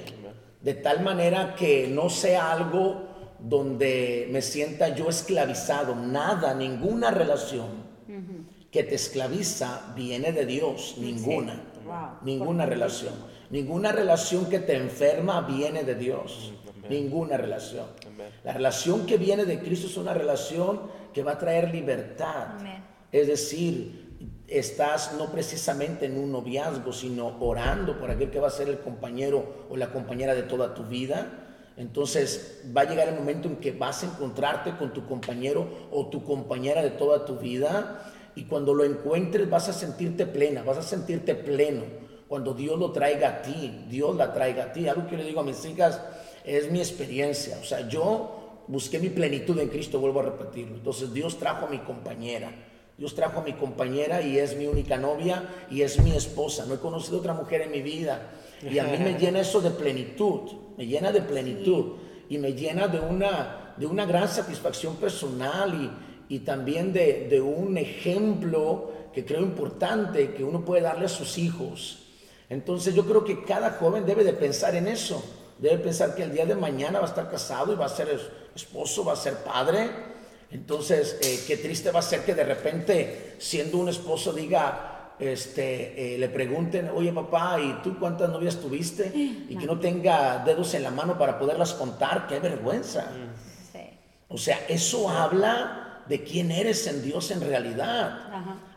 de 0.62 0.74
tal 0.74 1.01
manera 1.01 1.56
que 1.56 1.88
no 1.88 2.10
sea 2.10 2.51
algo 2.51 3.08
donde 3.39 4.27
me 4.32 4.41
sienta 4.41 4.94
yo 4.96 5.10
esclavizado, 5.10 5.96
nada, 5.96 6.53
ninguna 6.53 7.12
relación 7.12 7.88
que 8.72 8.84
te 8.84 8.96
esclaviza 8.96 9.94
viene 9.96 10.32
de 10.32 10.46
Dios, 10.46 10.96
ninguna, 10.98 11.63
ninguna 12.22 12.65
relación, 12.65 13.13
ninguna 13.50 13.91
relación 13.91 14.50
que 14.50 14.60
te 14.60 14.75
enferma 14.75 15.41
viene 15.41 15.84
de 15.84 15.96
Dios, 15.96 16.53
ninguna 16.89 17.38
relación. 17.38 17.86
La 18.43 18.53
relación 18.53 19.05
que 19.05 19.17
viene 19.17 19.46
de 19.46 19.60
Cristo 19.60 19.88
es 19.88 19.98
una 19.98 20.13
relación 20.13 20.81
que 21.13 21.24
va 21.24 21.34
a 21.34 21.38
traer 21.38 21.74
libertad. 21.74 22.48
Es 23.12 23.27
decir, 23.27 24.10
estás 24.48 25.13
no 25.17 25.31
precisamente 25.31 26.05
en 26.05 26.17
un 26.17 26.31
noviazgo, 26.31 26.91
sino 26.93 27.38
orando 27.39 28.00
por 28.00 28.10
aquel 28.12 28.29
que 28.29 28.39
va 28.39 28.48
a 28.48 28.51
ser 28.51 28.69
el 28.69 28.79
compañero 28.79 29.65
o 29.69 29.77
la 29.77 29.91
compañera 29.91 30.34
de 30.36 30.43
toda 30.43 30.74
tu 30.74 30.84
vida. 30.84 31.27
Entonces 31.77 32.62
va 32.75 32.81
a 32.81 32.86
llegar 32.86 33.08
el 33.08 33.15
momento 33.15 33.48
en 33.48 33.55
que 33.58 33.72
vas 33.72 34.03
a 34.03 34.08
encontrarte 34.08 34.75
con 34.75 34.93
tu 34.93 35.05
compañero 35.05 35.67
o 35.91 36.08
tu 36.08 36.24
compañera 36.24 36.81
de 36.81 36.89
toda 36.91 37.25
tu 37.25 37.38
vida 37.38 38.12
y 38.39 38.46
cuando 38.46 38.74
lo 38.74 38.86
encuentres 38.86 39.50
vas 39.50 39.67
a 39.67 39.74
sentirte 39.74 40.25
plena, 40.25 40.63
vas 40.63 40.77
a 40.77 40.81
sentirte 40.81 41.36
pleno. 41.36 41.84
Cuando 42.25 42.53
Dios 42.53 42.79
lo 42.79 42.93
traiga 42.93 43.27
a 43.27 43.41
ti, 43.41 43.86
Dios 43.89 44.15
la 44.15 44.31
traiga 44.31 44.63
a 44.63 44.72
ti. 44.72 44.88
Algo 44.88 45.08
que 45.08 45.17
le 45.17 45.25
digo 45.25 45.41
a 45.41 45.43
mis 45.43 45.65
hijas 45.65 46.01
es 46.46 46.72
mi 46.72 46.79
experiencia. 46.79 47.58
O 47.62 47.65
sea, 47.65 47.89
yo 47.89 48.63
busqué 48.67 48.98
mi 48.98 49.10
plenitud 49.10 49.60
en 49.60 49.67
Cristo, 49.67 50.00
vuelvo 50.00 50.22
a 50.22 50.24
repetirlo. 50.24 50.75
Entonces 50.75 51.12
Dios 51.12 51.38
trajo 51.38 51.65
a 51.65 51.69
mi 51.69 51.79
compañera 51.79 52.50
Dios 52.98 53.15
trajo 53.15 53.39
a 53.39 53.43
mi 53.43 53.53
compañera 53.53 54.22
y 54.22 54.38
es 54.38 54.58
mi 54.58 54.67
única 54.67 54.98
novia 54.98 55.65
y 55.72 55.84
es 55.84 56.01
mi 56.03 56.12
esposa. 56.12 56.65
No 56.65 56.75
he 56.75 56.79
conocido 56.79 57.19
otra 57.19 57.34
mujer 57.34 57.62
en 57.62 57.72
mi 57.72 57.81
vida. 57.81 58.29
Y 58.62 58.77
a 58.77 58.84
mí 58.84 58.98
me 58.98 59.13
llena 59.19 59.39
eso 59.39 59.62
de 59.62 59.72
plenitud, 59.72 60.51
me 60.77 60.86
llena 60.86 61.10
de 61.13 61.22
plenitud 61.22 61.93
y 62.27 62.38
me 62.38 62.51
llena 62.51 62.89
de 62.89 63.00
una, 63.00 63.74
de 63.77 63.86
una 63.86 64.05
gran 64.05 64.27
satisfacción 64.27 64.98
personal 64.98 65.74
y, 66.29 66.39
también 66.39 66.93
de, 66.93 67.27
de, 67.29 67.41
un 67.41 67.77
ejemplo 67.77 68.91
que 69.12 69.25
creo 69.25 69.41
importante 69.41 70.33
que 70.33 70.43
uno 70.43 70.63
puede 70.63 70.83
darle 70.83 71.05
a 71.05 71.09
sus 71.09 71.38
hijos. 71.38 72.05
Entonces 72.50 72.95
yo 72.95 73.05
creo 73.05 73.25
que 73.25 73.43
cada 73.43 73.71
joven 73.71 74.05
debe 74.05 74.24
de 74.24 74.33
pensar 74.33 74.75
en 74.75 74.88
eso. 74.88 75.24
Debe 75.57 75.79
pensar 75.79 76.15
que 76.15 76.24
el 76.24 76.31
día 76.31 76.45
de 76.45 76.55
mañana 76.55 77.00
va 77.00 77.05
a 77.05 77.09
estar 77.09 77.29
casado 77.29 77.74
y 77.74 77.75
va 77.75 77.86
a 77.86 77.89
ser 77.89 78.07
esposo, 78.55 79.03
va 79.03 79.13
a 79.13 79.17
ser 79.17 79.36
padre 79.43 79.89
entonces, 80.51 81.19
eh, 81.21 81.43
qué 81.45 81.57
triste 81.57 81.91
va 81.91 82.00
a 82.00 82.03
ser 82.03 82.24
que 82.24 82.33
de 82.33 82.43
repente, 82.43 83.36
siendo 83.38 83.77
un 83.77 83.89
esposo, 83.89 84.33
diga, 84.33 85.13
este, 85.19 86.15
eh, 86.15 86.17
le 86.17 86.29
pregunten, 86.29 86.89
oye 86.89 87.13
papá, 87.13 87.59
¿y 87.59 87.81
tú 87.83 88.00
cuántas 88.00 88.29
novias 88.29 88.55
tuviste? 88.55 89.12
Y 89.13 89.55
que 89.55 89.67
no 89.67 89.79
tenga 89.79 90.43
dedos 90.43 90.74
en 90.74 90.83
la 90.83 90.91
mano 90.91 91.17
para 91.17 91.38
poderlas 91.38 91.74
contar, 91.74 92.25
qué 92.27 92.39
vergüenza. 92.39 93.12
O 94.27 94.38
sea, 94.38 94.59
eso 94.67 95.09
habla 95.09 95.88
de 96.10 96.24
quién 96.24 96.51
eres 96.51 96.88
en 96.88 97.04
Dios 97.04 97.32
en 97.32 97.42
realidad. 97.42 98.20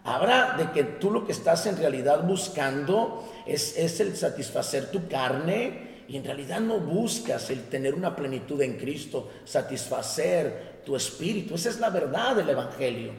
Habla 0.04 0.54
de 0.58 0.70
que 0.70 0.84
tú 0.84 1.10
lo 1.10 1.26
que 1.26 1.32
estás 1.32 1.66
en 1.66 1.76
realidad 1.76 2.24
buscando 2.24 3.28
es, 3.46 3.76
es 3.76 3.98
el 4.00 4.16
satisfacer 4.16 4.90
tu 4.90 5.08
carne 5.08 6.04
y 6.08 6.16
en 6.16 6.24
realidad 6.24 6.60
no 6.60 6.78
buscas 6.78 7.48
el 7.50 7.64
tener 7.64 7.94
una 7.94 8.14
plenitud 8.14 8.60
en 8.60 8.76
Cristo, 8.76 9.30
satisfacer 9.44 10.82
tu 10.84 10.94
espíritu. 10.94 11.54
Esa 11.54 11.70
es 11.70 11.80
la 11.80 11.90
verdad 11.90 12.36
del 12.36 12.50
Evangelio. 12.50 13.12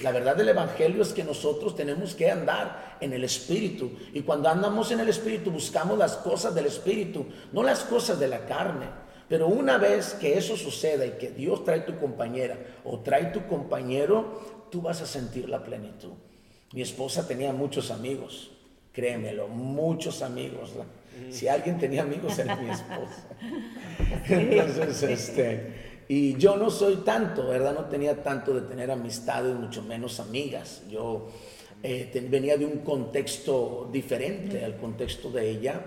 La 0.00 0.12
verdad 0.12 0.34
del 0.34 0.48
Evangelio 0.48 1.02
es 1.02 1.12
que 1.12 1.22
nosotros 1.22 1.76
tenemos 1.76 2.14
que 2.14 2.30
andar 2.30 2.96
en 3.00 3.12
el 3.12 3.22
Espíritu. 3.22 3.92
Y 4.14 4.22
cuando 4.22 4.48
andamos 4.48 4.90
en 4.90 5.00
el 5.00 5.10
Espíritu 5.10 5.50
buscamos 5.50 5.98
las 5.98 6.16
cosas 6.16 6.54
del 6.54 6.66
Espíritu, 6.66 7.26
no 7.52 7.62
las 7.62 7.80
cosas 7.80 8.18
de 8.18 8.26
la 8.26 8.46
carne. 8.46 8.86
Pero 9.30 9.46
una 9.46 9.78
vez 9.78 10.14
que 10.14 10.36
eso 10.36 10.56
suceda 10.56 11.06
y 11.06 11.12
que 11.12 11.30
Dios 11.30 11.64
trae 11.64 11.80
tu 11.80 11.96
compañera 11.96 12.58
o 12.84 12.98
trae 12.98 13.26
tu 13.26 13.46
compañero, 13.46 14.66
tú 14.70 14.82
vas 14.82 15.00
a 15.00 15.06
sentir 15.06 15.48
la 15.48 15.64
plenitud. 15.64 16.12
Mi 16.72 16.82
esposa 16.82 17.26
tenía 17.26 17.52
muchos 17.52 17.90
amigos, 17.90 18.50
créemelo, 18.92 19.48
muchos 19.48 20.20
amigos. 20.20 20.72
Si 21.30 21.48
alguien 21.48 21.78
tenía 21.78 22.02
amigos 22.02 22.38
era 22.38 22.56
mi 22.56 22.70
esposa. 22.70 23.24
Entonces, 24.28 25.02
este 25.02 25.90
y 26.12 26.36
yo 26.38 26.56
no 26.56 26.70
soy 26.70 26.96
tanto, 27.04 27.46
¿verdad? 27.46 27.72
No 27.72 27.84
tenía 27.84 28.20
tanto 28.20 28.52
de 28.52 28.62
tener 28.62 28.90
amistades, 28.90 29.54
mucho 29.54 29.80
menos 29.80 30.18
amigas. 30.18 30.82
Yo 30.90 31.28
eh, 31.84 32.26
venía 32.28 32.56
de 32.56 32.64
un 32.64 32.78
contexto 32.78 33.88
diferente 33.92 34.64
al 34.64 34.76
contexto 34.76 35.30
de 35.30 35.48
ella, 35.48 35.80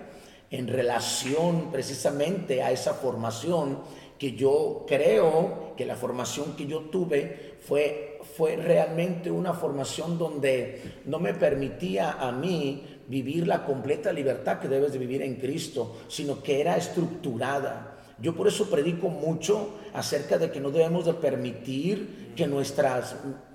en 0.54 0.68
relación 0.68 1.72
precisamente 1.72 2.62
a 2.62 2.70
esa 2.70 2.94
formación 2.94 3.78
que 4.16 4.32
yo 4.32 4.84
creo 4.86 5.74
que 5.76 5.84
la 5.84 5.96
formación 5.96 6.54
que 6.54 6.66
yo 6.66 6.82
tuve 6.82 7.56
fue, 7.60 8.20
fue 8.36 8.54
realmente 8.54 9.32
una 9.32 9.52
formación 9.52 10.16
donde 10.16 11.00
no 11.06 11.18
me 11.18 11.34
permitía 11.34 12.12
a 12.12 12.30
mí 12.30 13.00
vivir 13.08 13.48
la 13.48 13.64
completa 13.64 14.12
libertad 14.12 14.60
que 14.60 14.68
debes 14.68 14.92
de 14.92 14.98
vivir 15.00 15.22
en 15.22 15.34
Cristo, 15.36 15.96
sino 16.06 16.40
que 16.40 16.60
era 16.60 16.76
estructurada. 16.76 17.98
Yo 18.20 18.36
por 18.36 18.46
eso 18.46 18.70
predico 18.70 19.08
mucho 19.08 19.70
acerca 19.94 20.38
de 20.38 20.50
que 20.50 20.60
no 20.60 20.70
debemos 20.70 21.06
de 21.06 21.14
permitir 21.14 22.32
que 22.34 22.48
nuestra 22.48 23.00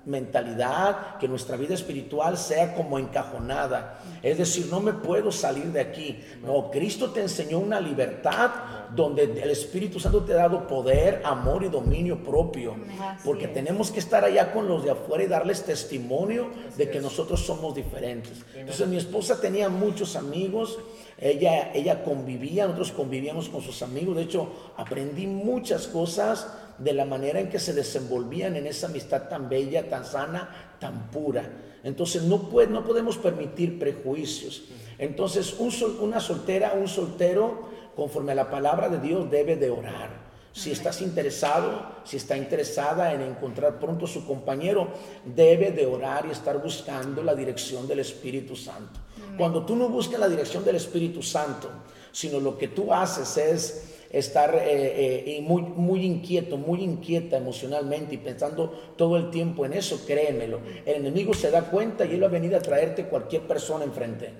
mentalidad, 0.06 1.18
que 1.18 1.28
nuestra 1.28 1.56
vida 1.56 1.74
espiritual 1.74 2.38
sea 2.38 2.74
como 2.74 2.98
encajonada. 2.98 4.00
Es 4.22 4.38
decir, 4.38 4.66
no 4.70 4.80
me 4.80 4.94
puedo 4.94 5.30
salir 5.30 5.66
de 5.66 5.80
aquí. 5.80 6.18
No, 6.42 6.70
Cristo 6.70 7.10
te 7.10 7.20
enseñó 7.20 7.58
una 7.58 7.78
libertad 7.78 8.50
donde 8.96 9.24
el 9.24 9.50
Espíritu 9.50 10.00
Santo 10.00 10.24
te 10.24 10.32
ha 10.32 10.36
dado 10.36 10.66
poder, 10.66 11.20
amor 11.24 11.62
y 11.62 11.68
dominio 11.68 12.24
propio. 12.24 12.74
Porque 13.22 13.46
tenemos 13.46 13.90
que 13.90 14.00
estar 14.00 14.24
allá 14.24 14.50
con 14.52 14.66
los 14.66 14.82
de 14.82 14.92
afuera 14.92 15.24
y 15.24 15.26
darles 15.26 15.62
testimonio 15.62 16.48
de 16.78 16.90
que 16.90 17.00
nosotros 17.00 17.44
somos 17.44 17.74
diferentes. 17.74 18.42
Entonces 18.54 18.88
mi 18.88 18.96
esposa 18.96 19.38
tenía 19.40 19.68
muchos 19.68 20.16
amigos 20.16 20.78
ella, 21.20 21.70
ella 21.74 22.02
convivía, 22.02 22.64
nosotros 22.64 22.92
convivíamos 22.92 23.50
con 23.50 23.60
sus 23.60 23.82
amigos. 23.82 24.16
De 24.16 24.22
hecho, 24.22 24.48
aprendí 24.76 25.26
muchas 25.26 25.86
cosas 25.86 26.29
de 26.78 26.92
la 26.92 27.04
manera 27.04 27.40
en 27.40 27.48
que 27.48 27.58
se 27.58 27.74
desenvolvían 27.74 28.56
en 28.56 28.66
esa 28.66 28.86
amistad 28.86 29.28
tan 29.28 29.48
bella, 29.48 29.88
tan 29.88 30.04
sana, 30.04 30.76
tan 30.78 31.10
pura. 31.10 31.44
Entonces, 31.84 32.22
no, 32.22 32.48
puede, 32.48 32.68
no 32.68 32.84
podemos 32.84 33.18
permitir 33.18 33.78
prejuicios. 33.78 34.64
Entonces, 34.98 35.54
un 35.58 35.72
una 36.00 36.20
soltera, 36.20 36.74
un 36.74 36.88
soltero, 36.88 37.68
conforme 37.96 38.32
a 38.32 38.34
la 38.34 38.50
palabra 38.50 38.88
de 38.88 38.98
Dios, 38.98 39.30
debe 39.30 39.56
de 39.56 39.70
orar. 39.70 40.30
Si 40.52 40.72
estás 40.72 41.00
interesado, 41.00 42.00
si 42.04 42.16
está 42.16 42.36
interesada 42.36 43.12
en 43.14 43.22
encontrar 43.22 43.78
pronto 43.78 44.06
su 44.06 44.26
compañero, 44.26 44.88
debe 45.24 45.70
de 45.70 45.86
orar 45.86 46.26
y 46.26 46.32
estar 46.32 46.60
buscando 46.60 47.22
la 47.22 47.34
dirección 47.34 47.86
del 47.86 48.00
Espíritu 48.00 48.56
Santo. 48.56 49.00
Cuando 49.38 49.64
tú 49.64 49.76
no 49.76 49.88
buscas 49.88 50.18
la 50.18 50.28
dirección 50.28 50.64
del 50.64 50.76
Espíritu 50.76 51.22
Santo, 51.22 51.70
sino 52.10 52.40
lo 52.40 52.58
que 52.58 52.68
tú 52.68 52.92
haces 52.92 53.36
es 53.36 53.89
estar 54.10 54.54
eh, 54.56 55.36
eh, 55.36 55.40
muy, 55.40 55.62
muy 55.62 56.04
inquieto, 56.04 56.56
muy 56.56 56.82
inquieta 56.82 57.36
emocionalmente 57.36 58.16
y 58.16 58.18
pensando 58.18 58.92
todo 58.96 59.16
el 59.16 59.30
tiempo 59.30 59.64
en 59.64 59.72
eso, 59.72 60.04
créemelo. 60.04 60.60
El 60.84 60.96
enemigo 60.96 61.32
se 61.32 61.50
da 61.50 61.62
cuenta 61.62 62.04
y 62.04 62.14
él 62.14 62.22
va 62.22 62.26
a 62.26 62.30
venir 62.30 62.54
a 62.56 62.60
traerte 62.60 63.04
cualquier 63.04 63.42
persona 63.42 63.84
enfrente. 63.84 64.32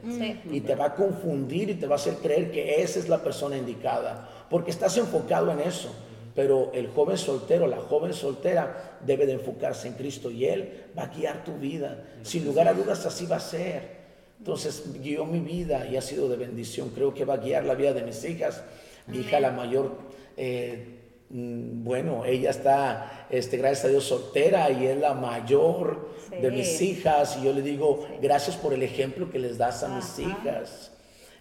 Y 0.50 0.60
te 0.60 0.74
va 0.74 0.86
a 0.86 0.94
confundir 0.94 1.70
y 1.70 1.74
te 1.74 1.86
va 1.86 1.94
a 1.94 1.98
hacer 1.98 2.14
creer 2.14 2.50
que 2.50 2.82
esa 2.82 2.98
es 2.98 3.08
la 3.08 3.22
persona 3.22 3.56
indicada, 3.56 4.46
porque 4.50 4.70
estás 4.70 4.96
enfocado 4.96 5.52
en 5.52 5.60
eso. 5.60 5.90
Pero 6.34 6.70
el 6.72 6.88
joven 6.88 7.18
soltero, 7.18 7.66
la 7.66 7.78
joven 7.78 8.12
soltera 8.12 8.98
debe 9.04 9.26
de 9.26 9.32
enfocarse 9.32 9.88
en 9.88 9.94
Cristo 9.94 10.30
y 10.30 10.46
Él 10.46 10.84
va 10.96 11.04
a 11.04 11.08
guiar 11.08 11.44
tu 11.44 11.56
vida. 11.56 12.04
Sin 12.22 12.44
lugar 12.44 12.68
a 12.68 12.74
dudas 12.74 13.04
así 13.04 13.26
va 13.26 13.36
a 13.36 13.40
ser. 13.40 14.00
Entonces 14.38 14.84
guió 15.02 15.26
mi 15.26 15.40
vida 15.40 15.86
y 15.86 15.96
ha 15.96 16.02
sido 16.02 16.28
de 16.28 16.36
bendición. 16.36 16.90
Creo 16.94 17.12
que 17.12 17.24
va 17.24 17.34
a 17.34 17.38
guiar 17.38 17.64
la 17.64 17.74
vida 17.74 17.92
de 17.92 18.02
mis 18.02 18.24
hijas. 18.24 18.62
Mi 19.06 19.18
hija, 19.18 19.40
la 19.40 19.50
mayor, 19.50 19.98
eh, 20.36 21.00
mm, 21.30 21.84
bueno, 21.84 22.24
ella 22.24 22.50
está, 22.50 23.26
este, 23.30 23.56
gracias 23.56 23.86
a 23.86 23.88
Dios, 23.88 24.04
soltera 24.04 24.70
y 24.70 24.86
es 24.86 24.98
la 24.98 25.14
mayor 25.14 26.10
de 26.30 26.50
mis 26.50 26.80
hijas. 26.80 27.38
Y 27.40 27.44
yo 27.44 27.52
le 27.52 27.62
digo, 27.62 28.06
gracias 28.20 28.56
por 28.56 28.72
el 28.72 28.82
ejemplo 28.82 29.30
que 29.30 29.38
les 29.38 29.58
das 29.58 29.82
a 29.82 29.88
mis 29.88 30.18
hijas. 30.18 30.92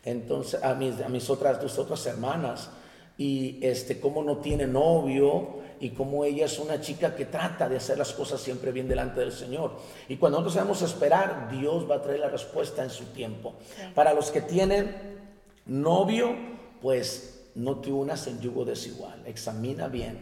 entonces 0.06 0.64
a 0.64 0.74
mis, 0.76 1.00
a 1.02 1.10
mis 1.10 1.30
otras 1.30 1.62
dos 1.62 1.78
otras 1.78 2.06
hermanas 2.06 2.70
y 3.18 3.60
este 3.62 4.00
cómo 4.00 4.24
no 4.24 4.38
tiene 4.38 4.66
novio 4.66 5.60
y 5.82 5.90
cómo 5.90 6.24
ella 6.24 6.46
es 6.46 6.58
una 6.58 6.80
chica 6.80 7.16
que 7.16 7.26
trata 7.26 7.68
de 7.68 7.78
hacer 7.78 7.98
las 7.98 8.14
cosas 8.14 8.42
siempre 8.42 8.72
bien 8.72 8.88
delante 8.88 9.20
del 9.20 9.32
Señor. 9.32 9.78
Y 10.08 10.18
cuando 10.18 10.38
nosotros 10.38 10.54
sabemos 10.56 10.82
esperar, 10.82 11.50
Dios 11.52 11.90
va 11.90 11.96
a 11.96 12.02
traer 12.02 12.20
la 12.20 12.30
respuesta 12.30 12.84
en 12.84 12.90
su 12.90 13.06
tiempo. 13.06 13.56
Para 13.96 14.14
los 14.14 14.32
que 14.32 14.42
tienen 14.42 15.20
novio, 15.66 16.34
pues 16.82 17.39
no 17.60 17.80
te 17.80 17.92
unas 17.92 18.26
en 18.28 18.40
yugo 18.40 18.64
desigual. 18.64 19.22
Examina 19.26 19.88
bien 19.88 20.18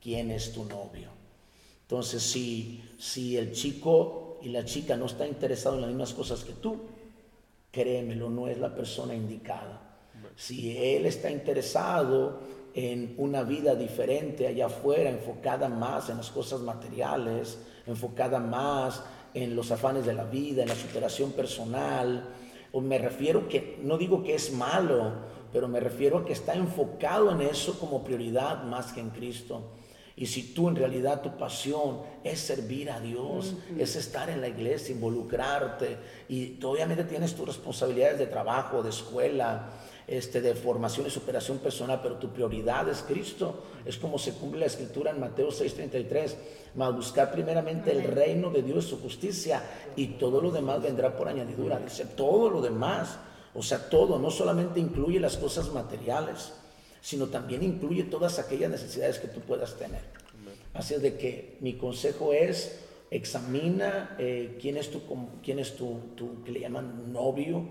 quién 0.00 0.30
es 0.30 0.52
tu 0.52 0.64
novio. 0.64 1.10
Entonces, 1.82 2.22
si, 2.22 2.84
si 2.98 3.36
el 3.36 3.52
chico 3.52 4.38
y 4.42 4.50
la 4.50 4.64
chica 4.64 4.96
no 4.96 5.06
están 5.06 5.28
interesados 5.28 5.76
en 5.76 5.82
las 5.82 5.90
mismas 5.90 6.14
cosas 6.14 6.44
que 6.44 6.52
tú, 6.52 6.78
créemelo, 7.72 8.30
no 8.30 8.46
es 8.46 8.58
la 8.58 8.74
persona 8.74 9.14
indicada. 9.14 9.98
Si 10.36 10.76
él 10.76 11.06
está 11.06 11.30
interesado 11.30 12.40
en 12.74 13.14
una 13.18 13.42
vida 13.42 13.74
diferente 13.74 14.46
allá 14.46 14.66
afuera, 14.66 15.10
enfocada 15.10 15.68
más 15.68 16.10
en 16.10 16.18
las 16.18 16.30
cosas 16.30 16.60
materiales, 16.60 17.58
enfocada 17.86 18.38
más 18.38 19.02
en 19.34 19.56
los 19.56 19.72
afanes 19.72 20.06
de 20.06 20.12
la 20.12 20.24
vida, 20.24 20.62
en 20.62 20.68
la 20.68 20.76
superación 20.76 21.32
personal, 21.32 22.24
o 22.70 22.80
me 22.80 22.98
refiero 22.98 23.48
que, 23.48 23.78
no 23.82 23.98
digo 23.98 24.22
que 24.22 24.34
es 24.34 24.52
malo, 24.52 25.37
pero 25.52 25.68
me 25.68 25.80
refiero 25.80 26.18
a 26.18 26.24
que 26.24 26.32
está 26.32 26.54
enfocado 26.54 27.30
en 27.30 27.42
eso 27.42 27.78
como 27.78 28.04
prioridad 28.04 28.64
más 28.64 28.92
que 28.92 29.00
en 29.00 29.10
Cristo. 29.10 29.62
Y 30.18 30.26
si 30.26 30.52
tú 30.52 30.68
en 30.68 30.74
realidad 30.74 31.22
tu 31.22 31.36
pasión 31.36 32.00
es 32.24 32.40
servir 32.40 32.90
a 32.90 32.98
Dios, 32.98 33.54
es 33.78 33.94
estar 33.94 34.28
en 34.28 34.40
la 34.40 34.48
iglesia, 34.48 34.92
involucrarte, 34.92 35.96
y 36.28 36.58
obviamente 36.64 37.04
tienes 37.04 37.36
tus 37.36 37.46
responsabilidades 37.46 38.18
de 38.18 38.26
trabajo, 38.26 38.82
de 38.82 38.90
escuela, 38.90 39.70
este, 40.08 40.40
de 40.40 40.54
formación 40.54 41.06
y 41.06 41.10
superación 41.10 41.58
personal, 41.58 42.00
pero 42.02 42.16
tu 42.16 42.30
prioridad 42.30 42.88
es 42.88 43.04
Cristo. 43.06 43.62
Es 43.84 43.96
como 43.96 44.18
se 44.18 44.32
cumple 44.32 44.60
la 44.60 44.66
escritura 44.66 45.12
en 45.12 45.20
Mateo 45.20 45.52
6:33, 45.52 46.36
más 46.74 46.96
buscar 46.96 47.30
primeramente 47.30 47.92
el 47.92 48.02
reino 48.02 48.50
de 48.50 48.62
Dios, 48.62 48.86
su 48.86 49.00
justicia, 49.00 49.62
y 49.94 50.06
todo 50.18 50.40
lo 50.40 50.50
demás 50.50 50.82
vendrá 50.82 51.16
por 51.16 51.28
añadidura. 51.28 51.78
Dice, 51.78 52.06
todo 52.06 52.50
lo 52.50 52.60
demás, 52.60 53.18
o 53.58 53.62
sea, 53.62 53.90
todo, 53.90 54.20
no 54.20 54.30
solamente 54.30 54.78
incluye 54.78 55.18
las 55.18 55.36
cosas 55.36 55.72
materiales, 55.72 56.52
sino 57.00 57.26
también 57.26 57.64
incluye 57.64 58.04
todas 58.04 58.38
aquellas 58.38 58.70
necesidades 58.70 59.18
que 59.18 59.26
tú 59.26 59.40
puedas 59.40 59.76
tener. 59.76 60.00
Así 60.74 60.94
es 60.94 61.02
de 61.02 61.16
que 61.16 61.56
mi 61.58 61.72
consejo 61.72 62.32
es, 62.32 62.78
examina 63.10 64.14
eh, 64.20 64.56
quién 64.60 64.76
es 64.76 64.92
tu, 64.92 65.00
quién 65.42 65.58
es 65.58 65.74
tu, 65.74 65.98
tu, 66.14 66.44
que 66.44 66.52
le 66.52 66.60
llaman 66.60 67.12
novio, 67.12 67.64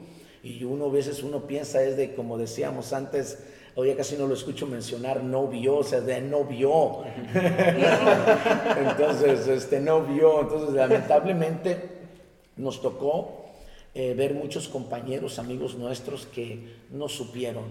y 0.43 0.61
uno 0.65 0.87
a 0.87 0.91
veces 0.91 1.23
uno 1.23 1.47
piensa 1.47 1.81
es 1.81 1.95
de, 1.95 2.13
como 2.13 2.37
decíamos 2.37 2.91
antes, 2.91 3.45
hoy 3.75 3.93
casi 3.95 4.17
no 4.17 4.27
lo 4.27 4.33
escucho 4.33 4.67
mencionar 4.67 5.23
novio, 5.23 5.77
o 5.77 5.83
sea, 5.85 6.01
de 6.01 6.19
novio. 6.19 7.03
entonces, 8.77 9.47
este 9.47 9.79
novio, 9.79 10.41
entonces 10.41 10.75
lamentablemente 10.75 11.97
nos 12.57 12.81
tocó 12.81 13.36
eh, 13.99 14.13
ver 14.13 14.35
muchos 14.35 14.67
compañeros, 14.67 15.39
amigos 15.39 15.73
nuestros 15.73 16.27
que 16.27 16.75
no 16.91 17.09
supieron 17.09 17.63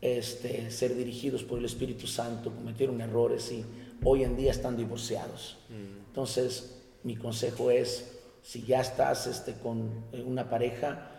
este, 0.00 0.70
ser 0.70 0.96
dirigidos 0.96 1.42
por 1.42 1.58
el 1.58 1.66
Espíritu 1.66 2.06
Santo, 2.06 2.50
cometieron 2.50 2.98
errores 3.02 3.52
y 3.52 3.62
hoy 4.02 4.24
en 4.24 4.38
día 4.38 4.52
están 4.52 4.78
divorciados. 4.78 5.58
Mm. 5.68 6.06
Entonces, 6.06 6.80
mi 7.02 7.14
consejo 7.14 7.70
es, 7.70 8.10
si 8.42 8.62
ya 8.62 8.80
estás 8.80 9.26
este, 9.26 9.52
con 9.52 10.06
eh, 10.14 10.22
una 10.22 10.48
pareja, 10.48 11.10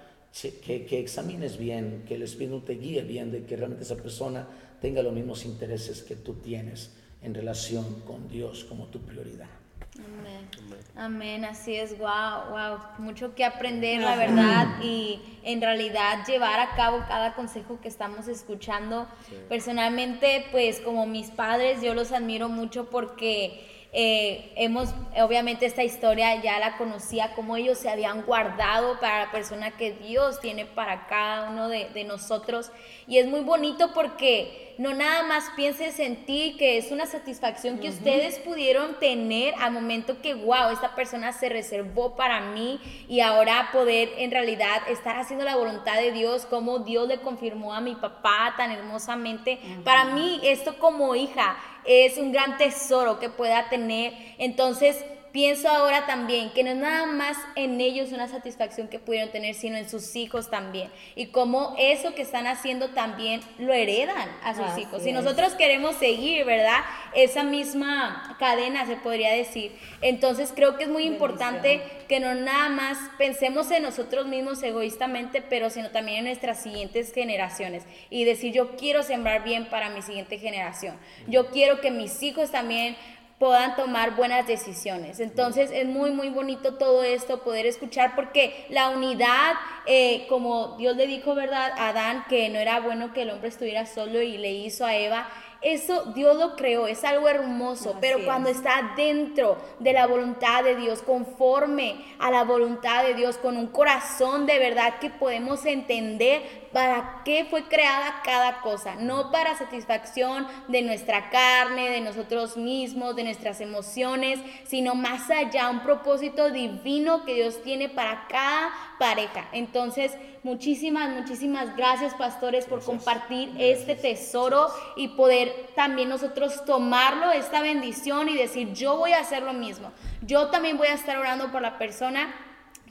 que, 0.42 0.88
que, 0.88 1.00
examines 1.02 1.60
bien, 1.60 2.04
que 2.08 2.16
el 2.16 2.24
Espíritu 2.24 2.62
te 2.62 2.74
guíe 2.74 3.04
bien, 3.04 3.32
de 3.32 3.46
que 3.46 3.58
realmente 3.58 3.84
esa 3.84 3.98
persona 3.98 4.48
tenga 4.82 5.04
los 5.04 5.14
mismos 5.14 5.46
intereses 5.46 6.02
que 6.02 6.16
tú 6.16 6.34
tienes 6.34 6.96
en 7.22 7.36
relación 7.36 8.02
con 8.08 8.28
Dios 8.28 8.64
como 8.64 8.88
tu 8.88 9.02
prioridad. 9.02 9.50
Amén. 9.96 10.50
Amén, 10.96 11.46
así 11.46 11.76
es, 11.76 11.98
wow, 11.98 12.50
wow, 12.50 12.80
mucho 12.98 13.36
que 13.36 13.46
aprender, 13.46 14.02
la 14.02 14.16
verdad, 14.16 14.82
y 14.82 15.22
en 15.44 15.62
realidad 15.62 16.26
llevar 16.26 16.60
a 16.60 16.76
cabo 16.76 17.04
cada 17.08 17.36
consejo 17.36 17.80
que 17.80 17.88
estamos 17.88 18.28
escuchando. 18.28 19.08
Personalmente, 19.48 20.46
pues 20.52 20.80
como 20.80 21.06
mis 21.06 21.30
padres, 21.30 21.82
yo 21.84 21.94
los 21.94 22.12
admiro 22.12 22.50
mucho 22.50 22.90
porque 22.90 23.88
eh, 23.94 24.54
hemos, 24.56 24.90
obviamente 25.22 25.66
esta 25.66 25.84
historia 25.84 26.42
ya 26.42 26.60
la 26.60 26.78
conocía, 26.78 27.34
como 27.36 27.56
ellos 27.56 27.78
se 27.78 27.90
habían 27.90 28.24
guardado 28.24 29.00
para 29.00 29.26
la 29.26 29.32
persona 29.32 29.78
que 29.78 29.92
Dios 29.92 30.40
tiene 30.40 30.66
para 30.66 31.08
cada 31.08 31.50
uno 31.50 31.70
de, 31.70 31.90
de 31.90 32.04
nosotros. 32.04 32.72
Y 33.08 33.20
es 33.20 33.28
muy 33.28 33.42
bonito 33.42 33.94
porque 33.94 34.67
no 34.78 34.94
nada 34.94 35.24
más 35.24 35.46
pienses 35.56 36.00
en 36.00 36.26
ti, 36.26 36.56
que 36.58 36.78
es 36.78 36.92
una 36.92 37.06
satisfacción 37.06 37.80
que 37.80 37.90
ustedes 37.90 38.40
pudieron 38.40 39.00
tener 39.00 39.54
al 39.60 39.72
momento 39.72 40.22
que, 40.22 40.34
wow, 40.34 40.70
esta 40.72 40.96
persona 40.96 41.34
se 41.34 41.50
reservó 41.50 42.16
para 42.16 42.42
mí 42.52 42.80
y 43.08 43.22
ahora 43.22 43.70
poder 43.72 44.10
en 44.18 44.32
realidad 44.32 44.82
estar 44.88 45.18
haciendo 45.18 45.46
la 45.46 45.56
voluntad 45.56 45.96
de 45.96 46.12
Dios, 46.12 46.46
como 46.46 46.80
Dios 46.80 47.08
le 47.08 47.20
confirmó 47.22 47.74
a 47.74 47.82
mi 47.82 47.96
papá 47.96 48.54
tan 48.58 48.72
hermosamente. 48.72 49.60
Para 49.84 50.06
mí 50.06 50.40
esto 50.44 50.78
como 50.78 51.16
hija 51.16 51.58
es 51.86 52.18
un 52.18 52.32
gran 52.32 52.58
tesoro 52.58 53.20
que 53.20 53.30
pueda 53.30 53.70
tener. 53.70 54.14
Entonces, 54.38 55.04
pienso 55.32 55.70
ahora 55.70 56.06
también 56.06 56.52
que 56.52 56.64
no 56.64 56.72
es 56.72 56.78
nada 56.78 57.06
más 57.06 57.38
en 57.56 57.80
ellos 57.80 58.12
una 58.12 58.28
satisfacción 58.28 58.88
que 58.88 59.00
pudieron 59.00 59.30
tener, 59.32 59.56
sino 59.56 59.78
en 59.78 59.90
sus 59.90 60.16
hijos 60.16 60.50
también. 60.50 60.90
Y 61.16 61.28
cómo 61.28 61.76
eso 61.78 62.14
que 62.14 62.22
están 62.22 62.48
haciendo 62.48 62.90
también 62.90 63.42
lo 63.58 63.74
heredan 63.74 64.30
a 64.44 64.56
sus 64.56 64.78
hijos. 64.78 65.04
Si 65.04 65.12
nosotros 65.12 65.54
queremos 65.54 65.96
seguir, 65.96 66.46
¿verdad? 66.46 66.80
Esa 67.14 67.44
misma 67.44 68.36
cadena, 68.40 68.86
se 68.86 68.96
podría 68.96 69.32
decir. 69.32 69.78
Entonces 70.02 70.52
creo 70.56 70.78
que 70.78 70.84
es 70.84 70.90
muy 70.90 71.04
importante 71.04 71.82
que 72.08 72.20
no 72.20 72.34
nada 72.36 72.70
más 72.70 72.98
pensemos 73.18 73.70
en 73.72 73.84
nosotros 73.84 74.28
mismos 74.28 74.64
egoístamente, 74.64 75.42
pero 75.42 75.70
sino 75.70 75.92
también 75.92 76.20
en 76.20 76.26
nuestras 76.26 76.62
siguientes 76.62 77.14
generaciones. 77.14 77.84
Y 78.10 78.24
decir, 78.24 78.54
yo 78.54 78.76
quiero 78.78 79.04
sembrar 79.04 79.44
bien 79.44 79.66
para 79.66 79.90
mi 79.90 80.02
siguiente 80.02 80.38
generación. 80.38 80.96
Yo 81.28 81.48
quiero 81.48 81.82
que 81.82 81.92
mis 81.92 82.22
hijos 82.24 82.52
también 82.52 82.96
puedan 83.40 83.76
tomar 83.76 84.16
buenas 84.16 84.48
decisiones. 84.48 85.20
Entonces 85.20 85.70
es 85.72 85.86
muy, 85.86 86.12
muy 86.12 86.30
bonito 86.30 86.76
todo 86.76 87.04
esto, 87.04 87.44
poder 87.44 87.66
escuchar, 87.66 88.16
porque 88.16 88.66
la 88.70 88.90
unidad, 88.90 89.54
eh, 89.86 90.26
como 90.28 90.76
Dios 90.78 90.96
le 90.96 91.06
dijo, 91.06 91.36
¿verdad? 91.36 91.72
A 91.78 91.90
Adán, 91.90 92.26
que 92.30 92.50
no 92.50 92.58
era 92.58 92.80
bueno 92.80 93.14
que 93.14 93.22
el 93.22 93.30
hombre 93.30 93.50
estuviera 93.50 93.86
solo 93.86 94.22
y 94.22 94.38
le 94.38 94.52
hizo 94.52 94.86
a 94.86 94.96
Eva, 94.96 95.28
eso 95.62 96.12
Dios 96.16 96.38
lo 96.38 96.56
creó, 96.56 96.88
es 96.88 97.04
algo 97.04 97.28
hermoso, 97.28 97.98
pero 98.00 98.24
cuando 98.26 98.50
está 98.50 98.94
dentro 98.96 99.58
de 99.80 99.94
la 99.94 100.08
voluntad 100.08 100.64
de 100.64 100.76
Dios, 100.76 101.02
conforme 101.02 102.06
a 102.20 102.30
la 102.32 102.44
voluntad 102.44 103.04
de 103.04 103.14
Dios, 103.14 103.38
con 103.38 103.58
un 103.58 103.68
corazón 103.68 104.46
de 104.46 104.60
verdad 104.60 105.00
que 105.00 105.10
podemos 105.10 105.66
entender 105.66 106.68
para 106.72 107.22
qué 107.26 107.46
fue 107.50 107.64
creada 107.64 108.22
cada 108.24 108.62
cosa, 108.62 108.96
no 108.96 109.32
para 109.32 109.58
satisfacción 109.58 110.48
de 110.68 110.82
nuestra 110.82 111.30
carne, 111.30 111.90
de 111.90 112.02
nosotros 112.02 112.58
mismos, 112.58 113.16
de 113.16 113.24
nuestras 113.24 113.62
emociones, 113.62 114.40
sino 114.66 114.94
más 114.96 115.30
allá, 115.30 115.70
un 115.70 115.82
propósito 115.82 116.52
divino 116.52 117.26
que 117.26 117.34
Dios 117.34 117.62
tiene 117.64 117.90
para 117.90 118.28
cada 118.28 118.72
pareja. 119.00 119.48
Entonces, 119.54 120.14
muchísimas, 120.48 121.10
muchísimas 121.10 121.76
gracias, 121.76 122.14
pastores, 122.14 122.66
por 122.66 122.82
compartir 122.82 123.54
este 123.60 123.96
tesoro 123.96 124.68
y 124.96 125.10
poder 125.10 125.54
también 125.76 126.08
nosotros 126.08 126.64
tomarlo, 126.64 127.32
esta 127.32 127.62
bendición 127.62 128.30
y 128.30 128.38
decir, 128.38 128.72
yo 128.72 128.96
voy 128.96 129.12
a 129.12 129.20
hacer 129.20 129.44
lo 129.44 129.52
mismo. 129.52 129.92
Yo 130.22 130.48
también 130.50 130.78
voy 130.78 130.88
a 130.88 130.94
estar 130.94 131.18
orando 131.18 131.52
por 131.52 131.62
la 131.62 131.78
persona 131.78 132.34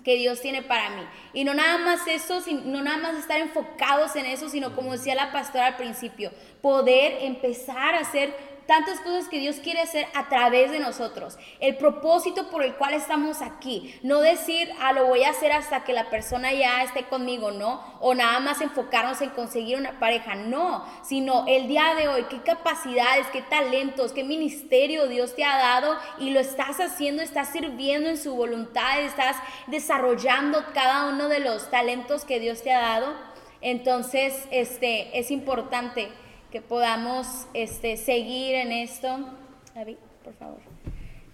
que 0.04 0.16
Dios 0.16 0.42
tiene 0.42 0.62
para 0.62 0.90
mí. 0.90 1.02
Y 1.32 1.44
no 1.44 1.54
nada 1.54 1.78
más 1.78 2.06
eso, 2.06 2.40
no 2.66 2.82
nada 2.82 2.98
más 2.98 3.16
estar 3.16 3.40
enfocados 3.40 4.14
en 4.16 4.26
eso, 4.26 4.50
sino 4.50 4.76
como 4.76 4.92
decía 4.92 5.14
la 5.14 5.32
pastora 5.32 5.68
al 5.68 5.76
principio, 5.76 6.32
poder 6.60 7.24
empezar 7.24 7.94
a 7.94 8.00
hacer 8.00 8.36
tantas 8.66 9.00
cosas 9.00 9.29
que 9.29 9.38
Dios 9.38 9.57
quiere 9.57 9.81
hacer 9.81 10.07
a 10.14 10.29
través 10.29 10.70
de 10.70 10.79
nosotros. 10.79 11.38
El 11.61 11.76
propósito 11.76 12.50
por 12.50 12.62
el 12.62 12.74
cual 12.74 12.94
estamos 12.94 13.42
aquí. 13.42 13.98
No 14.02 14.20
decir, 14.20 14.70
ah, 14.81 14.92
lo 14.92 15.07
voy 15.07 15.24
a 15.24 15.31
hacer 15.31 15.52
hasta 15.52 15.85
que 15.85 15.92
la 15.92 16.11
persona 16.11 16.52
ya 16.52 16.83
esté 16.83 17.05
conmigo, 17.05 17.52
no. 17.52 17.83
O 18.00 18.14
nada 18.14 18.40
más 18.40 18.61
enfocarnos 18.61 19.20
en 19.20 19.31
conseguir 19.31 19.79
una 19.79 19.98
pareja, 19.98 20.35
no. 20.35 20.85
Sino 21.02 21.44
el 21.46 21.68
día 21.68 21.94
de 21.94 22.09
hoy, 22.09 22.24
qué 22.29 22.42
capacidades, 22.42 23.26
qué 23.29 23.42
talentos, 23.42 24.12
qué 24.12 24.24
ministerio 24.24 25.07
Dios 25.07 25.35
te 25.35 25.44
ha 25.44 25.57
dado 25.57 25.96
y 26.18 26.31
lo 26.31 26.40
estás 26.40 26.81
haciendo, 26.81 27.22
estás 27.22 27.50
sirviendo 27.50 28.09
en 28.09 28.18
su 28.18 28.35
voluntad, 28.35 29.00
estás 29.00 29.37
desarrollando 29.66 30.64
cada 30.74 31.07
uno 31.07 31.29
de 31.29 31.40
los 31.40 31.70
talentos 31.70 32.24
que 32.24 32.40
Dios 32.40 32.62
te 32.62 32.72
ha 32.72 32.81
dado. 32.81 33.14
Entonces, 33.61 34.46
este, 34.50 35.18
es 35.18 35.31
importante 35.31 36.11
que 36.56 36.62
podamos 36.62 37.46
este, 37.52 37.98
seguir 37.98 38.54
en 38.54 38.72
esto. 38.72 39.28
David, 39.74 39.98
por 40.24 40.32
favor. 40.36 40.58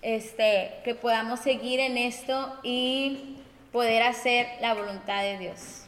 Este, 0.03 0.73
que 0.83 0.97
podamos 0.97 1.39
seguir 1.39 1.79
en 1.79 1.97
esto 1.97 2.59
y 2.65 3.37
poder 3.71 4.03
hacer 4.03 4.49
la 4.61 4.75
voluntad 4.75 5.23
de 5.23 5.39
Dios. 5.39 5.85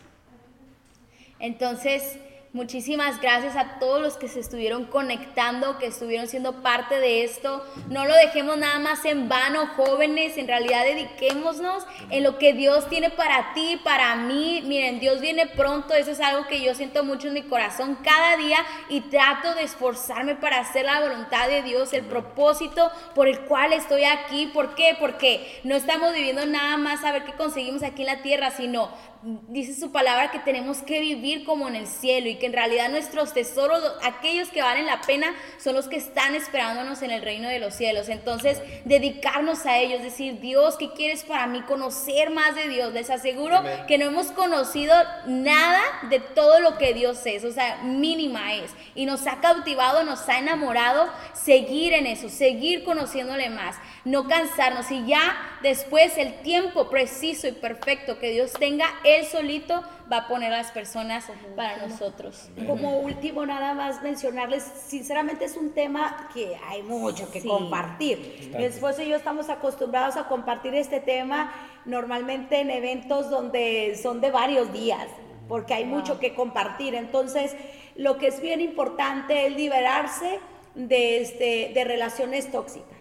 Entonces, 1.40 2.16
Muchísimas 2.54 3.20
gracias 3.20 3.56
a 3.56 3.80
todos 3.80 4.00
los 4.00 4.16
que 4.16 4.28
se 4.28 4.38
estuvieron 4.38 4.84
conectando, 4.84 5.76
que 5.78 5.86
estuvieron 5.86 6.28
siendo 6.28 6.62
parte 6.62 7.00
de 7.00 7.24
esto. 7.24 7.66
No 7.90 8.04
lo 8.04 8.14
dejemos 8.14 8.56
nada 8.56 8.78
más 8.78 9.04
en 9.04 9.28
vano, 9.28 9.66
jóvenes. 9.74 10.38
En 10.38 10.46
realidad 10.46 10.84
dediquémonos 10.84 11.84
en 12.10 12.22
lo 12.22 12.38
que 12.38 12.52
Dios 12.52 12.88
tiene 12.88 13.10
para 13.10 13.54
ti, 13.54 13.80
para 13.82 14.14
mí. 14.14 14.62
Miren, 14.66 15.00
Dios 15.00 15.20
viene 15.20 15.48
pronto. 15.48 15.94
Eso 15.94 16.12
es 16.12 16.20
algo 16.20 16.46
que 16.46 16.62
yo 16.62 16.76
siento 16.76 17.02
mucho 17.02 17.26
en 17.26 17.34
mi 17.34 17.42
corazón 17.42 17.98
cada 18.04 18.36
día 18.36 18.58
y 18.88 19.00
trato 19.00 19.52
de 19.56 19.64
esforzarme 19.64 20.36
para 20.36 20.60
hacer 20.60 20.84
la 20.84 21.00
voluntad 21.00 21.48
de 21.48 21.62
Dios, 21.62 21.92
el 21.92 22.04
propósito 22.04 22.88
por 23.16 23.26
el 23.26 23.40
cual 23.46 23.72
estoy 23.72 24.04
aquí. 24.04 24.46
¿Por 24.46 24.76
qué? 24.76 24.96
Porque 25.00 25.60
no 25.64 25.74
estamos 25.74 26.12
viviendo 26.12 26.46
nada 26.46 26.76
más 26.76 27.02
a 27.02 27.10
ver 27.10 27.24
qué 27.24 27.32
conseguimos 27.32 27.82
aquí 27.82 28.02
en 28.02 28.14
la 28.14 28.22
tierra, 28.22 28.52
sino 28.52 28.92
dice 29.48 29.74
su 29.74 29.90
palabra 29.90 30.30
que 30.30 30.38
tenemos 30.38 30.82
que 30.82 31.00
vivir 31.00 31.44
como 31.44 31.66
en 31.66 31.76
el 31.76 31.86
cielo 31.86 32.28
y 32.28 32.36
que 32.36 32.43
en 32.44 32.52
realidad 32.52 32.88
nuestros 32.88 33.33
tesoros, 33.33 33.83
aquellos 34.02 34.48
que 34.48 34.62
valen 34.62 34.87
la 34.87 35.00
pena, 35.00 35.35
son 35.59 35.74
los 35.74 35.88
que 35.88 35.96
están 35.96 36.35
esperándonos 36.35 37.02
en 37.02 37.11
el 37.11 37.22
reino 37.22 37.48
de 37.48 37.59
los 37.59 37.74
cielos. 37.74 38.09
Entonces, 38.09 38.61
dedicarnos 38.85 39.66
a 39.66 39.78
ellos, 39.78 40.02
decir, 40.02 40.40
Dios, 40.40 40.76
¿qué 40.76 40.92
quieres 40.92 41.24
para 41.24 41.46
mí? 41.46 41.62
Conocer 41.62 42.30
más 42.30 42.54
de 42.54 42.68
Dios. 42.68 42.92
Les 42.92 43.11
aseguro 43.11 43.62
que 43.87 43.98
no 43.98 44.07
hemos 44.07 44.28
conocido 44.28 44.94
nada 45.26 45.83
de 46.11 46.20
todo 46.20 46.61
lo 46.61 46.78
que 46.78 46.94
Dios 46.94 47.24
es, 47.26 47.44
o 47.44 47.52
sea, 47.52 47.78
mínima 47.83 48.54
es. 48.54 48.70
Y 48.94 49.07
nos 49.07 49.26
ha 49.26 49.40
cautivado, 49.40 50.02
nos 50.04 50.28
ha 50.28 50.38
enamorado 50.38 51.09
seguir 51.33 51.92
en 51.92 52.07
eso, 52.07 52.28
seguir 52.28 52.85
conociéndole 52.85 53.50
más 53.50 53.76
no 54.04 54.28
cansarnos 54.28 54.90
y 54.90 55.07
ya 55.07 55.59
después 55.62 56.16
el 56.18 56.35
tiempo 56.42 56.90
preciso 56.90 57.48
y 57.48 57.52
perfecto 57.52 58.18
que 58.18 58.30
Dios 58.30 58.52
tenga, 58.52 58.87
Él 59.02 59.26
solito 59.26 59.83
va 60.10 60.18
a 60.18 60.28
poner 60.28 60.52
a 60.52 60.58
las 60.58 60.70
personas 60.70 61.26
para 61.56 61.86
nosotros. 61.86 62.50
Como 62.66 63.00
último, 63.00 63.46
nada 63.46 63.74
más 63.74 64.02
mencionarles, 64.02 64.62
sinceramente 64.62 65.44
es 65.46 65.56
un 65.56 65.72
tema 65.72 66.28
que 66.34 66.56
hay 66.68 66.82
mucho 66.82 67.30
que 67.30 67.42
compartir. 67.42 68.52
Mi 68.56 68.64
esposo 68.64 69.02
y 69.02 69.08
yo 69.08 69.16
estamos 69.16 69.48
acostumbrados 69.48 70.16
a 70.16 70.28
compartir 70.28 70.74
este 70.74 71.00
tema 71.00 71.52
normalmente 71.84 72.60
en 72.60 72.70
eventos 72.70 73.30
donde 73.30 73.98
son 74.00 74.20
de 74.20 74.30
varios 74.30 74.72
días, 74.72 75.06
porque 75.48 75.74
hay 75.74 75.84
mucho 75.84 76.18
que 76.18 76.34
compartir. 76.34 76.94
Entonces, 76.94 77.54
lo 77.96 78.18
que 78.18 78.28
es 78.28 78.40
bien 78.40 78.60
importante 78.60 79.46
es 79.46 79.56
liberarse 79.56 80.40
de, 80.74 81.20
este, 81.20 81.72
de 81.74 81.84
relaciones 81.84 82.50
tóxicas. 82.50 82.94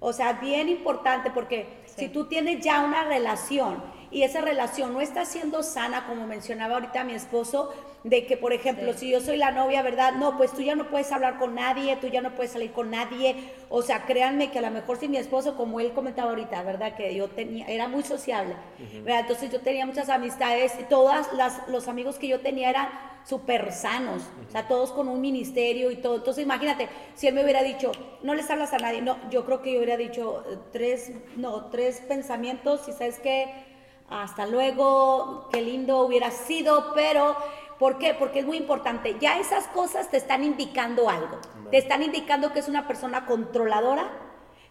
O 0.00 0.12
sea, 0.12 0.34
bien 0.34 0.68
importante 0.68 1.30
porque 1.30 1.66
si 1.86 2.08
tú 2.08 2.26
tienes 2.26 2.62
ya 2.62 2.82
una 2.82 3.04
relación 3.04 3.82
y 4.10 4.22
esa 4.22 4.40
relación 4.40 4.92
no 4.92 5.00
está 5.00 5.24
siendo 5.24 5.62
sana, 5.62 6.06
como 6.06 6.26
mencionaba 6.26 6.74
ahorita 6.74 7.04
mi 7.04 7.14
esposo, 7.14 7.72
de 8.02 8.26
que, 8.26 8.36
por 8.36 8.52
ejemplo, 8.52 8.92
si 8.94 9.10
yo 9.10 9.20
soy 9.20 9.36
la 9.36 9.50
novia, 9.50 9.82
¿verdad? 9.82 10.14
No, 10.14 10.36
pues 10.36 10.52
tú 10.52 10.62
ya 10.62 10.74
no 10.74 10.88
puedes 10.88 11.12
hablar 11.12 11.38
con 11.38 11.54
nadie, 11.54 11.96
tú 11.96 12.06
ya 12.08 12.22
no 12.22 12.34
puedes 12.34 12.52
salir 12.52 12.72
con 12.72 12.90
nadie. 12.90 13.52
O 13.68 13.82
sea, 13.82 14.06
créanme 14.06 14.50
que 14.50 14.58
a 14.58 14.62
lo 14.62 14.70
mejor 14.70 14.98
si 14.98 15.08
mi 15.08 15.18
esposo, 15.18 15.56
como 15.56 15.80
él 15.80 15.92
comentaba 15.92 16.30
ahorita, 16.30 16.62
¿verdad? 16.62 16.96
Que 16.96 17.14
yo 17.14 17.28
tenía, 17.28 17.66
era 17.66 17.88
muy 17.88 18.02
sociable, 18.02 18.56
¿verdad? 19.02 19.20
Entonces 19.20 19.50
yo 19.50 19.60
tenía 19.60 19.86
muchas 19.86 20.08
amistades 20.08 20.72
y 20.80 20.84
todas 20.84 21.32
las, 21.34 21.68
los 21.68 21.88
amigos 21.88 22.16
que 22.16 22.28
yo 22.28 22.40
tenía 22.40 22.70
eran 22.70 22.88
súper 23.24 23.70
sanos, 23.72 24.22
o 24.48 24.50
sea, 24.50 24.66
todos 24.66 24.92
con 24.92 25.06
un 25.08 25.20
ministerio 25.20 25.90
y 25.90 25.96
todo. 25.96 26.16
Entonces, 26.16 26.42
imagínate, 26.42 26.88
si 27.14 27.26
él 27.26 27.34
me 27.34 27.44
hubiera 27.44 27.62
dicho, 27.62 27.92
no 28.22 28.34
les 28.34 28.50
hablas 28.50 28.72
a 28.72 28.78
nadie, 28.78 29.02
no, 29.02 29.18
yo 29.30 29.44
creo 29.44 29.60
que 29.60 29.72
yo 29.72 29.78
hubiera 29.78 29.96
dicho 29.98 30.42
eh, 30.50 30.56
tres, 30.72 31.12
no, 31.36 31.66
tres 31.66 32.00
pensamientos 32.00 32.88
y 32.88 32.92
sabes 32.92 33.18
que 33.18 33.70
hasta 34.10 34.46
luego, 34.46 35.48
qué 35.52 35.62
lindo 35.62 36.00
hubiera 36.00 36.30
sido, 36.30 36.92
pero 36.94 37.36
¿por 37.78 37.98
qué? 37.98 38.14
Porque 38.14 38.40
es 38.40 38.46
muy 38.46 38.56
importante. 38.56 39.16
Ya 39.20 39.38
esas 39.38 39.66
cosas 39.68 40.10
te 40.10 40.16
están 40.16 40.42
indicando 40.42 41.08
algo. 41.08 41.38
Te 41.70 41.78
están 41.78 42.02
indicando 42.02 42.52
que 42.52 42.58
es 42.58 42.68
una 42.68 42.88
persona 42.88 43.24
controladora, 43.24 44.10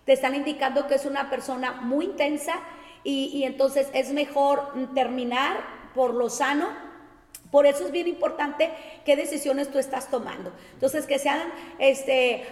te 0.05 0.13
están 0.13 0.35
indicando 0.35 0.87
que 0.87 0.95
es 0.95 1.05
una 1.05 1.29
persona 1.29 1.71
muy 1.71 2.05
intensa 2.05 2.55
y, 3.03 3.27
y 3.33 3.45
entonces 3.45 3.89
es 3.93 4.11
mejor 4.11 4.73
terminar 4.93 5.57
por 5.95 6.13
lo 6.13 6.29
sano 6.29 6.88
por 7.51 7.65
eso 7.65 7.85
es 7.85 7.91
bien 7.91 8.07
importante 8.07 8.69
qué 9.05 9.15
decisiones 9.15 9.71
tú 9.71 9.79
estás 9.79 10.09
tomando. 10.09 10.51
Entonces, 10.73 11.07
que 11.07 11.17
sean 11.17 11.51
este, 11.79 12.45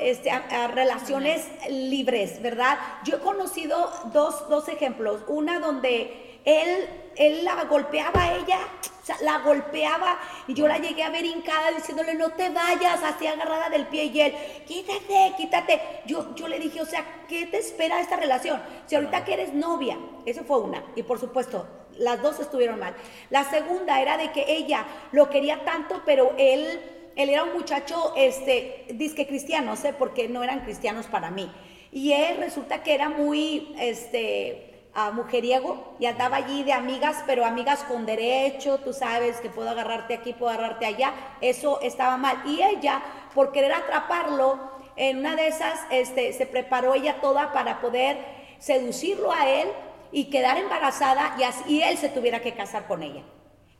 este 0.00 0.30
relaciones 0.68 1.44
libres, 1.68 2.40
¿verdad? 2.40 2.78
Yo 3.04 3.16
he 3.16 3.20
conocido 3.20 3.90
dos, 4.12 4.48
dos 4.48 4.68
ejemplos. 4.68 5.22
Una 5.26 5.58
donde 5.58 6.40
él, 6.44 6.88
él 7.16 7.44
la 7.44 7.64
golpeaba 7.64 8.22
a 8.22 8.36
ella, 8.36 8.58
o 9.02 9.04
sea, 9.04 9.16
la 9.22 9.38
golpeaba 9.38 10.18
y 10.46 10.54
yo 10.54 10.68
la 10.68 10.78
llegué 10.78 11.02
a 11.02 11.10
ver 11.10 11.24
hincada 11.24 11.72
diciéndole, 11.72 12.14
no 12.14 12.30
te 12.30 12.50
vayas, 12.50 13.02
así 13.02 13.26
agarrada 13.26 13.70
del 13.70 13.86
pie 13.88 14.04
y 14.04 14.20
él, 14.20 14.34
quítate, 14.66 15.34
quítate. 15.36 15.80
Yo, 16.06 16.32
yo 16.36 16.46
le 16.46 16.60
dije, 16.60 16.80
o 16.80 16.86
sea, 16.86 17.04
¿qué 17.28 17.46
te 17.46 17.58
espera 17.58 18.00
esta 18.00 18.14
relación? 18.14 18.62
Si 18.86 18.94
ahorita 18.94 19.24
que 19.24 19.34
eres 19.34 19.52
novia, 19.52 19.98
eso 20.24 20.44
fue 20.44 20.60
una. 20.60 20.84
Y 20.94 21.02
por 21.02 21.18
supuesto, 21.18 21.66
las 21.98 22.22
dos 22.22 22.40
estuvieron 22.40 22.78
mal. 22.78 22.94
La 23.30 23.44
segunda 23.44 24.00
era 24.00 24.16
de 24.16 24.32
que 24.32 24.44
ella 24.48 24.86
lo 25.12 25.30
quería 25.30 25.64
tanto, 25.64 26.02
pero 26.04 26.34
él, 26.38 26.80
él 27.16 27.28
era 27.28 27.44
un 27.44 27.54
muchacho, 27.54 28.12
este, 28.16 28.86
disque 28.94 29.26
cristiano, 29.26 29.76
sé, 29.76 29.92
porque 29.92 30.28
no 30.28 30.42
eran 30.42 30.60
cristianos 30.60 31.06
para 31.06 31.30
mí. 31.30 31.50
Y 31.92 32.12
él 32.12 32.38
resulta 32.38 32.82
que 32.82 32.94
era 32.94 33.08
muy, 33.08 33.74
este, 33.78 34.76
mujeriego 35.12 35.94
y 35.98 36.06
andaba 36.06 36.36
allí 36.36 36.62
de 36.62 36.72
amigas, 36.72 37.22
pero 37.26 37.44
amigas 37.44 37.84
con 37.84 38.06
derecho, 38.06 38.78
tú 38.78 38.94
sabes 38.94 39.40
que 39.40 39.50
puedo 39.50 39.68
agarrarte 39.68 40.14
aquí, 40.14 40.32
puedo 40.32 40.50
agarrarte 40.50 40.86
allá, 40.86 41.12
eso 41.40 41.80
estaba 41.82 42.16
mal. 42.16 42.42
Y 42.46 42.62
ella, 42.62 43.02
por 43.34 43.52
querer 43.52 43.74
atraparlo, 43.74 44.58
en 44.96 45.18
una 45.18 45.36
de 45.36 45.48
esas, 45.48 45.78
este, 45.90 46.32
se 46.32 46.46
preparó 46.46 46.94
ella 46.94 47.20
toda 47.20 47.52
para 47.52 47.82
poder 47.82 48.16
seducirlo 48.58 49.30
a 49.30 49.46
él 49.46 49.68
y 50.12 50.30
quedar 50.30 50.58
embarazada 50.58 51.36
y, 51.38 51.42
así, 51.42 51.82
él 51.82 51.96
se 51.98 52.08
tuviera 52.08 52.40
que 52.40 52.54
casar 52.54 52.86
con 52.86 53.02
ella. 53.02 53.22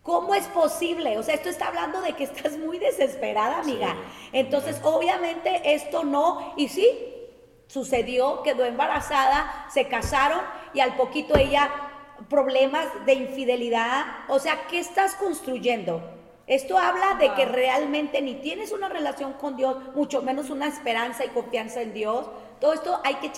¿Cómo 0.02 0.34
es 0.34 0.46
posible? 0.46 1.18
O 1.18 1.22
sea, 1.22 1.34
esto 1.34 1.48
está 1.48 1.66
hablando 1.66 2.00
de 2.00 2.12
que 2.12 2.24
estás 2.24 2.56
muy 2.56 2.78
desesperada, 2.78 3.58
amiga. 3.58 3.96
Entonces, 4.32 4.80
obviamente 4.84 5.74
esto 5.74 6.04
no, 6.04 6.54
y 6.56 6.68
sí, 6.68 6.88
sucedió, 7.66 8.42
quedó 8.42 8.64
embarazada, 8.64 9.66
se 9.68 9.88
casaron 9.88 10.40
y 10.74 10.80
al 10.80 10.94
poquito 10.96 11.36
ella 11.36 11.70
problemas 12.28 12.86
de 13.04 13.14
infidelidad. 13.14 14.04
O 14.28 14.38
sea, 14.38 14.66
¿qué 14.68 14.78
estás 14.78 15.14
construyendo? 15.14 16.00
Esto 16.46 16.78
habla 16.78 17.16
de 17.18 17.34
que 17.34 17.44
realmente 17.44 18.22
ni 18.22 18.34
tienes 18.34 18.70
una 18.70 18.88
relación 18.88 19.32
con 19.32 19.56
Dios, 19.56 19.76
mucho 19.96 20.22
menos 20.22 20.50
una 20.50 20.68
esperanza 20.68 21.24
y 21.24 21.28
confianza 21.30 21.82
en 21.82 21.92
Dios. 21.92 22.26
Todo 22.60 22.72
esto 22.72 23.00
hay 23.04 23.16
que 23.16 23.32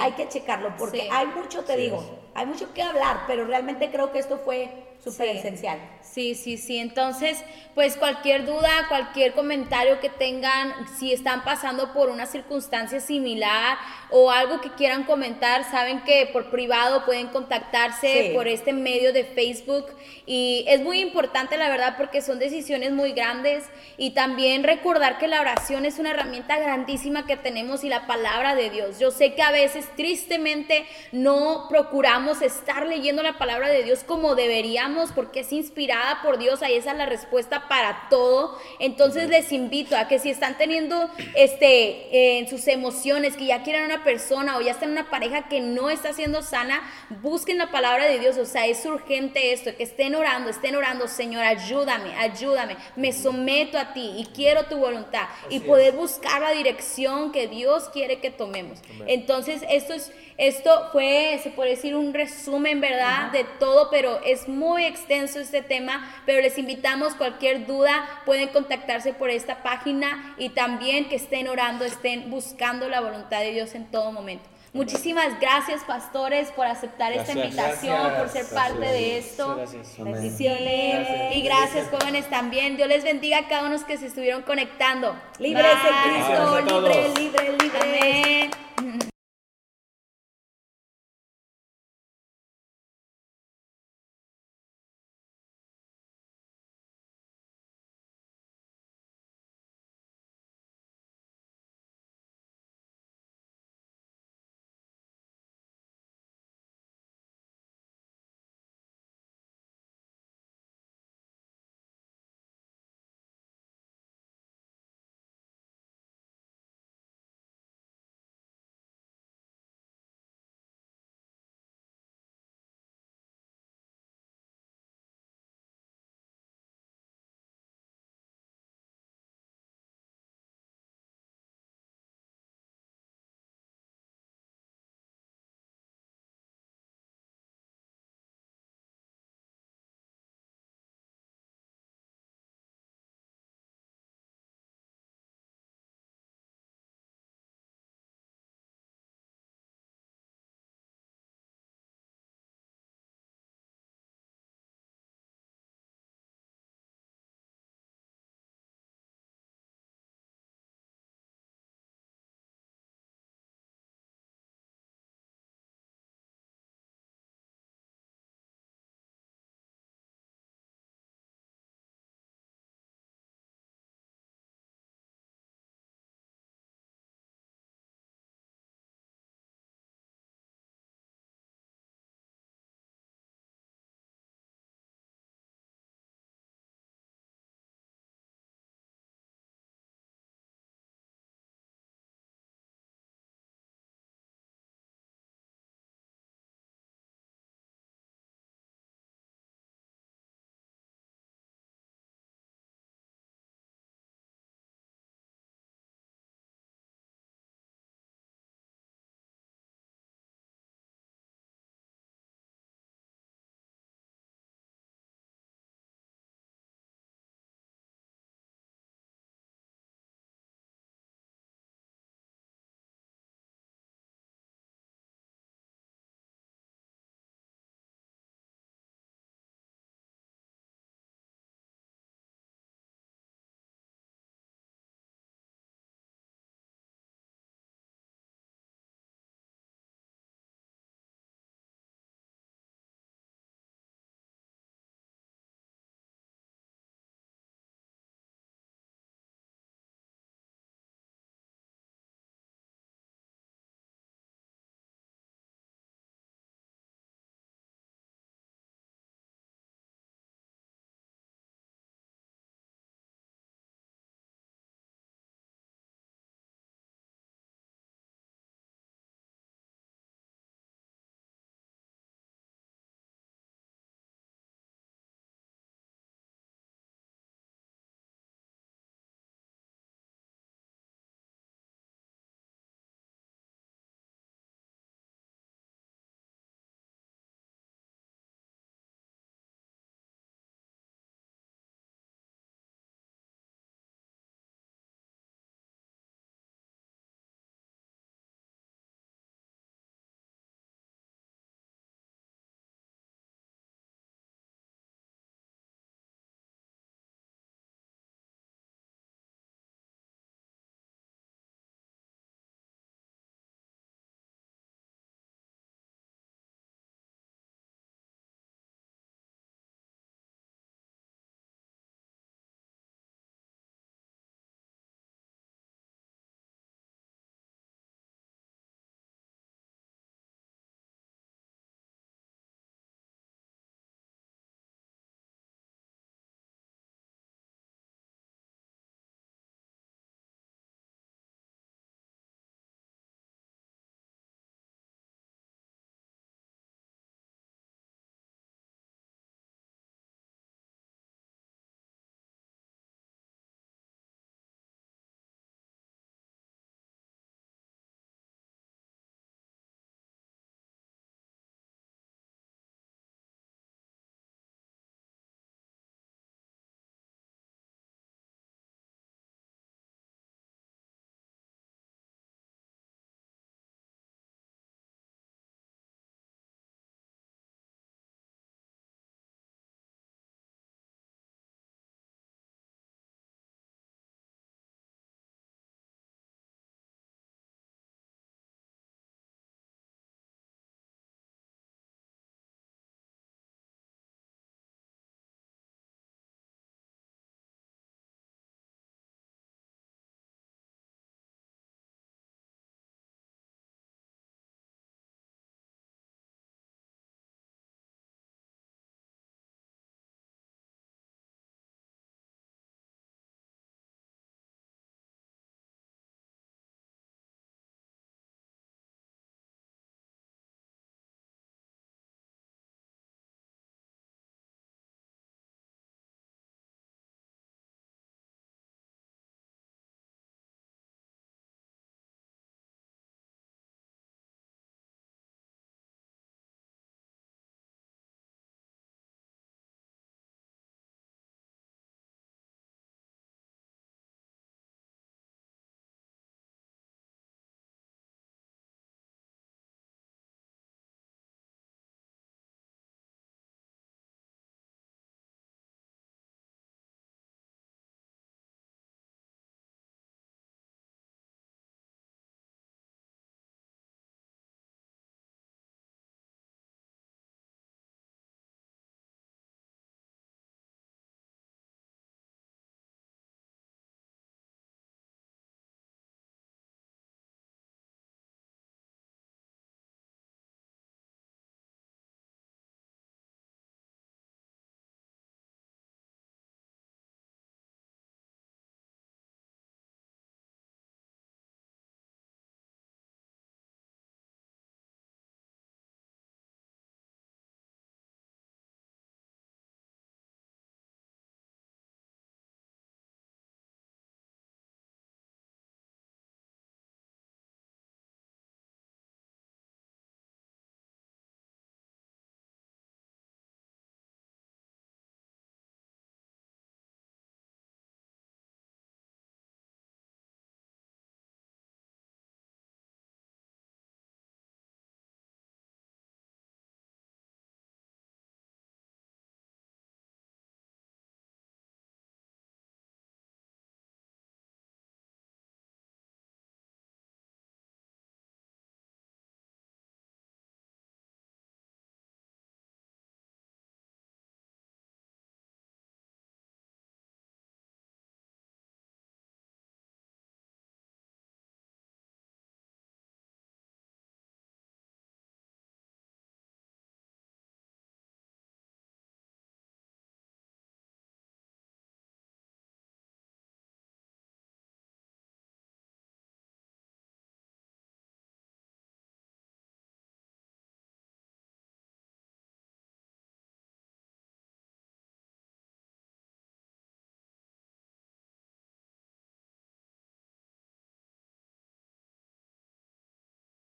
Hay 0.00 0.12
que 0.12 0.28
checarlo 0.28 0.74
porque 0.78 1.08
hay 1.10 1.26
mucho, 1.26 1.64
te 1.64 1.76
digo, 1.76 2.02
hay 2.34 2.46
mucho 2.46 2.72
que 2.72 2.82
hablar, 2.82 3.24
pero 3.26 3.44
realmente 3.44 3.90
creo 3.90 4.12
que 4.12 4.18
esto 4.18 4.38
fue 4.44 4.70
súper 5.02 5.28
esencial. 5.36 5.78
Sí, 6.02 6.34
sí, 6.34 6.56
sí. 6.56 6.78
Entonces, 6.78 7.42
pues 7.74 7.96
cualquier 7.96 8.44
duda, 8.44 8.86
cualquier 8.88 9.32
comentario 9.32 10.00
que 10.00 10.10
tengan, 10.10 10.74
si 10.98 11.12
están 11.12 11.44
pasando 11.44 11.92
por 11.92 12.10
una 12.10 12.26
circunstancia 12.26 13.00
similar 13.00 13.78
o 14.10 14.30
algo 14.30 14.60
que 14.60 14.70
quieran 14.72 15.04
comentar, 15.04 15.64
saben 15.70 16.02
que 16.02 16.28
por 16.32 16.50
privado 16.50 17.04
pueden 17.04 17.28
contactarse 17.28 18.32
por 18.34 18.48
este 18.48 18.72
medio 18.72 19.12
de 19.12 19.24
Facebook. 19.24 19.86
Y 20.26 20.64
es 20.68 20.80
muy 20.80 21.00
importante, 21.00 21.56
la 21.56 21.68
verdad, 21.68 21.94
porque 21.96 22.20
son 22.20 22.38
decisiones 22.38 22.92
muy 22.92 23.12
grandes. 23.12 23.64
Y 23.96 24.10
también 24.10 24.64
recordar 24.64 25.18
que 25.18 25.28
la 25.28 25.40
oración 25.40 25.86
es 25.86 25.98
una 25.98 26.10
herramienta 26.10 26.58
grandísima 26.58 27.26
que 27.26 27.36
tenemos 27.36 27.84
y 27.84 27.88
la 27.88 28.06
palabra 28.06 28.54
de 28.54 28.70
Dios. 28.70 28.98
Yo 28.98 29.10
sé 29.10 29.34
que 29.34 29.42
a 29.42 29.50
veces, 29.50 29.69
tristemente, 29.96 30.86
no 31.12 31.66
procuramos 31.68 32.42
estar 32.42 32.86
leyendo 32.86 33.22
la 33.22 33.38
palabra 33.38 33.68
de 33.68 33.82
Dios 33.82 34.04
como 34.04 34.34
deberíamos 34.34 35.12
porque 35.12 35.40
es 35.40 35.52
inspirada 35.52 36.22
por 36.22 36.38
Dios, 36.38 36.62
ahí 36.62 36.74
esa 36.74 36.92
es 36.92 36.98
la 36.98 37.06
respuesta 37.06 37.68
para 37.68 38.08
todo. 38.08 38.58
Entonces 38.78 39.28
les 39.28 39.52
invito 39.52 39.96
a 39.96 40.08
que 40.08 40.18
si 40.18 40.30
están 40.30 40.56
teniendo 40.58 41.10
este 41.34 42.38
en 42.38 42.48
sus 42.48 42.66
emociones, 42.68 43.36
que 43.36 43.46
ya 43.46 43.62
quieren 43.62 43.84
una 43.84 44.04
persona 44.04 44.56
o 44.56 44.60
ya 44.60 44.72
están 44.72 44.90
en 44.90 44.98
una 44.98 45.10
pareja 45.10 45.48
que 45.48 45.60
no 45.60 45.90
está 45.90 46.12
siendo 46.12 46.42
sana, 46.42 46.80
busquen 47.22 47.58
la 47.58 47.70
palabra 47.70 48.06
de 48.06 48.18
Dios, 48.18 48.36
o 48.38 48.46
sea, 48.46 48.66
es 48.66 48.84
urgente 48.84 49.52
esto, 49.52 49.74
que 49.76 49.82
estén 49.82 50.14
orando, 50.14 50.50
estén 50.50 50.76
orando, 50.76 51.08
Señor, 51.08 51.44
ayúdame, 51.44 52.14
ayúdame, 52.16 52.76
me 52.96 53.12
someto 53.12 53.78
a 53.78 53.92
ti 53.92 54.12
y 54.16 54.26
quiero 54.34 54.64
tu 54.64 54.78
voluntad. 54.78 55.28
Y 55.48 55.60
poder 55.60 55.92
buscar 55.92 56.40
la 56.42 56.50
dirección 56.50 57.32
que 57.32 57.48
Dios 57.48 57.88
quiere 57.92 58.20
que 58.20 58.30
tomemos. 58.30 58.78
Entonces, 59.06 59.59
esto 59.68 59.94
es 59.94 60.12
esto 60.40 60.88
fue, 60.90 61.38
se 61.42 61.50
puede 61.50 61.72
decir, 61.72 61.94
un 61.94 62.14
resumen, 62.14 62.80
¿verdad? 62.80 63.30
De 63.30 63.44
todo, 63.58 63.90
pero 63.90 64.22
es 64.24 64.48
muy 64.48 64.86
extenso 64.86 65.38
este 65.38 65.60
tema, 65.60 66.10
pero 66.24 66.40
les 66.40 66.56
invitamos, 66.56 67.14
cualquier 67.14 67.66
duda, 67.66 68.08
pueden 68.24 68.48
contactarse 68.48 69.12
por 69.12 69.28
esta 69.28 69.62
página 69.62 70.34
y 70.38 70.48
también 70.48 71.10
que 71.10 71.16
estén 71.16 71.46
orando, 71.46 71.84
estén 71.84 72.30
buscando 72.30 72.88
la 72.88 73.02
voluntad 73.02 73.40
de 73.40 73.50
Dios 73.50 73.74
en 73.74 73.90
todo 73.90 74.12
momento. 74.12 74.48
Muchísimas 74.72 75.38
gracias, 75.40 75.84
pastores, 75.84 76.50
por 76.52 76.64
aceptar 76.64 77.12
esta 77.12 77.32
invitación, 77.32 78.14
por 78.16 78.30
ser 78.30 78.46
parte 78.46 78.78
de 78.78 79.18
esto. 79.18 79.60
Bendiciones. 79.98 81.36
Y 81.36 81.42
gracias, 81.42 81.88
jóvenes, 81.90 82.30
también. 82.30 82.78
Dios 82.78 82.88
les 82.88 83.04
bendiga 83.04 83.38
a 83.38 83.48
cada 83.48 83.66
uno 83.66 83.76
que 83.84 83.98
se 83.98 84.06
estuvieron 84.06 84.40
conectando. 84.40 85.20
Libres 85.38 85.66
en 85.66 86.12
Cristo, 86.12 86.60
libre, 86.60 87.08
libre, 87.18 87.52
libre. 87.58 87.78
Amén. 87.82 88.50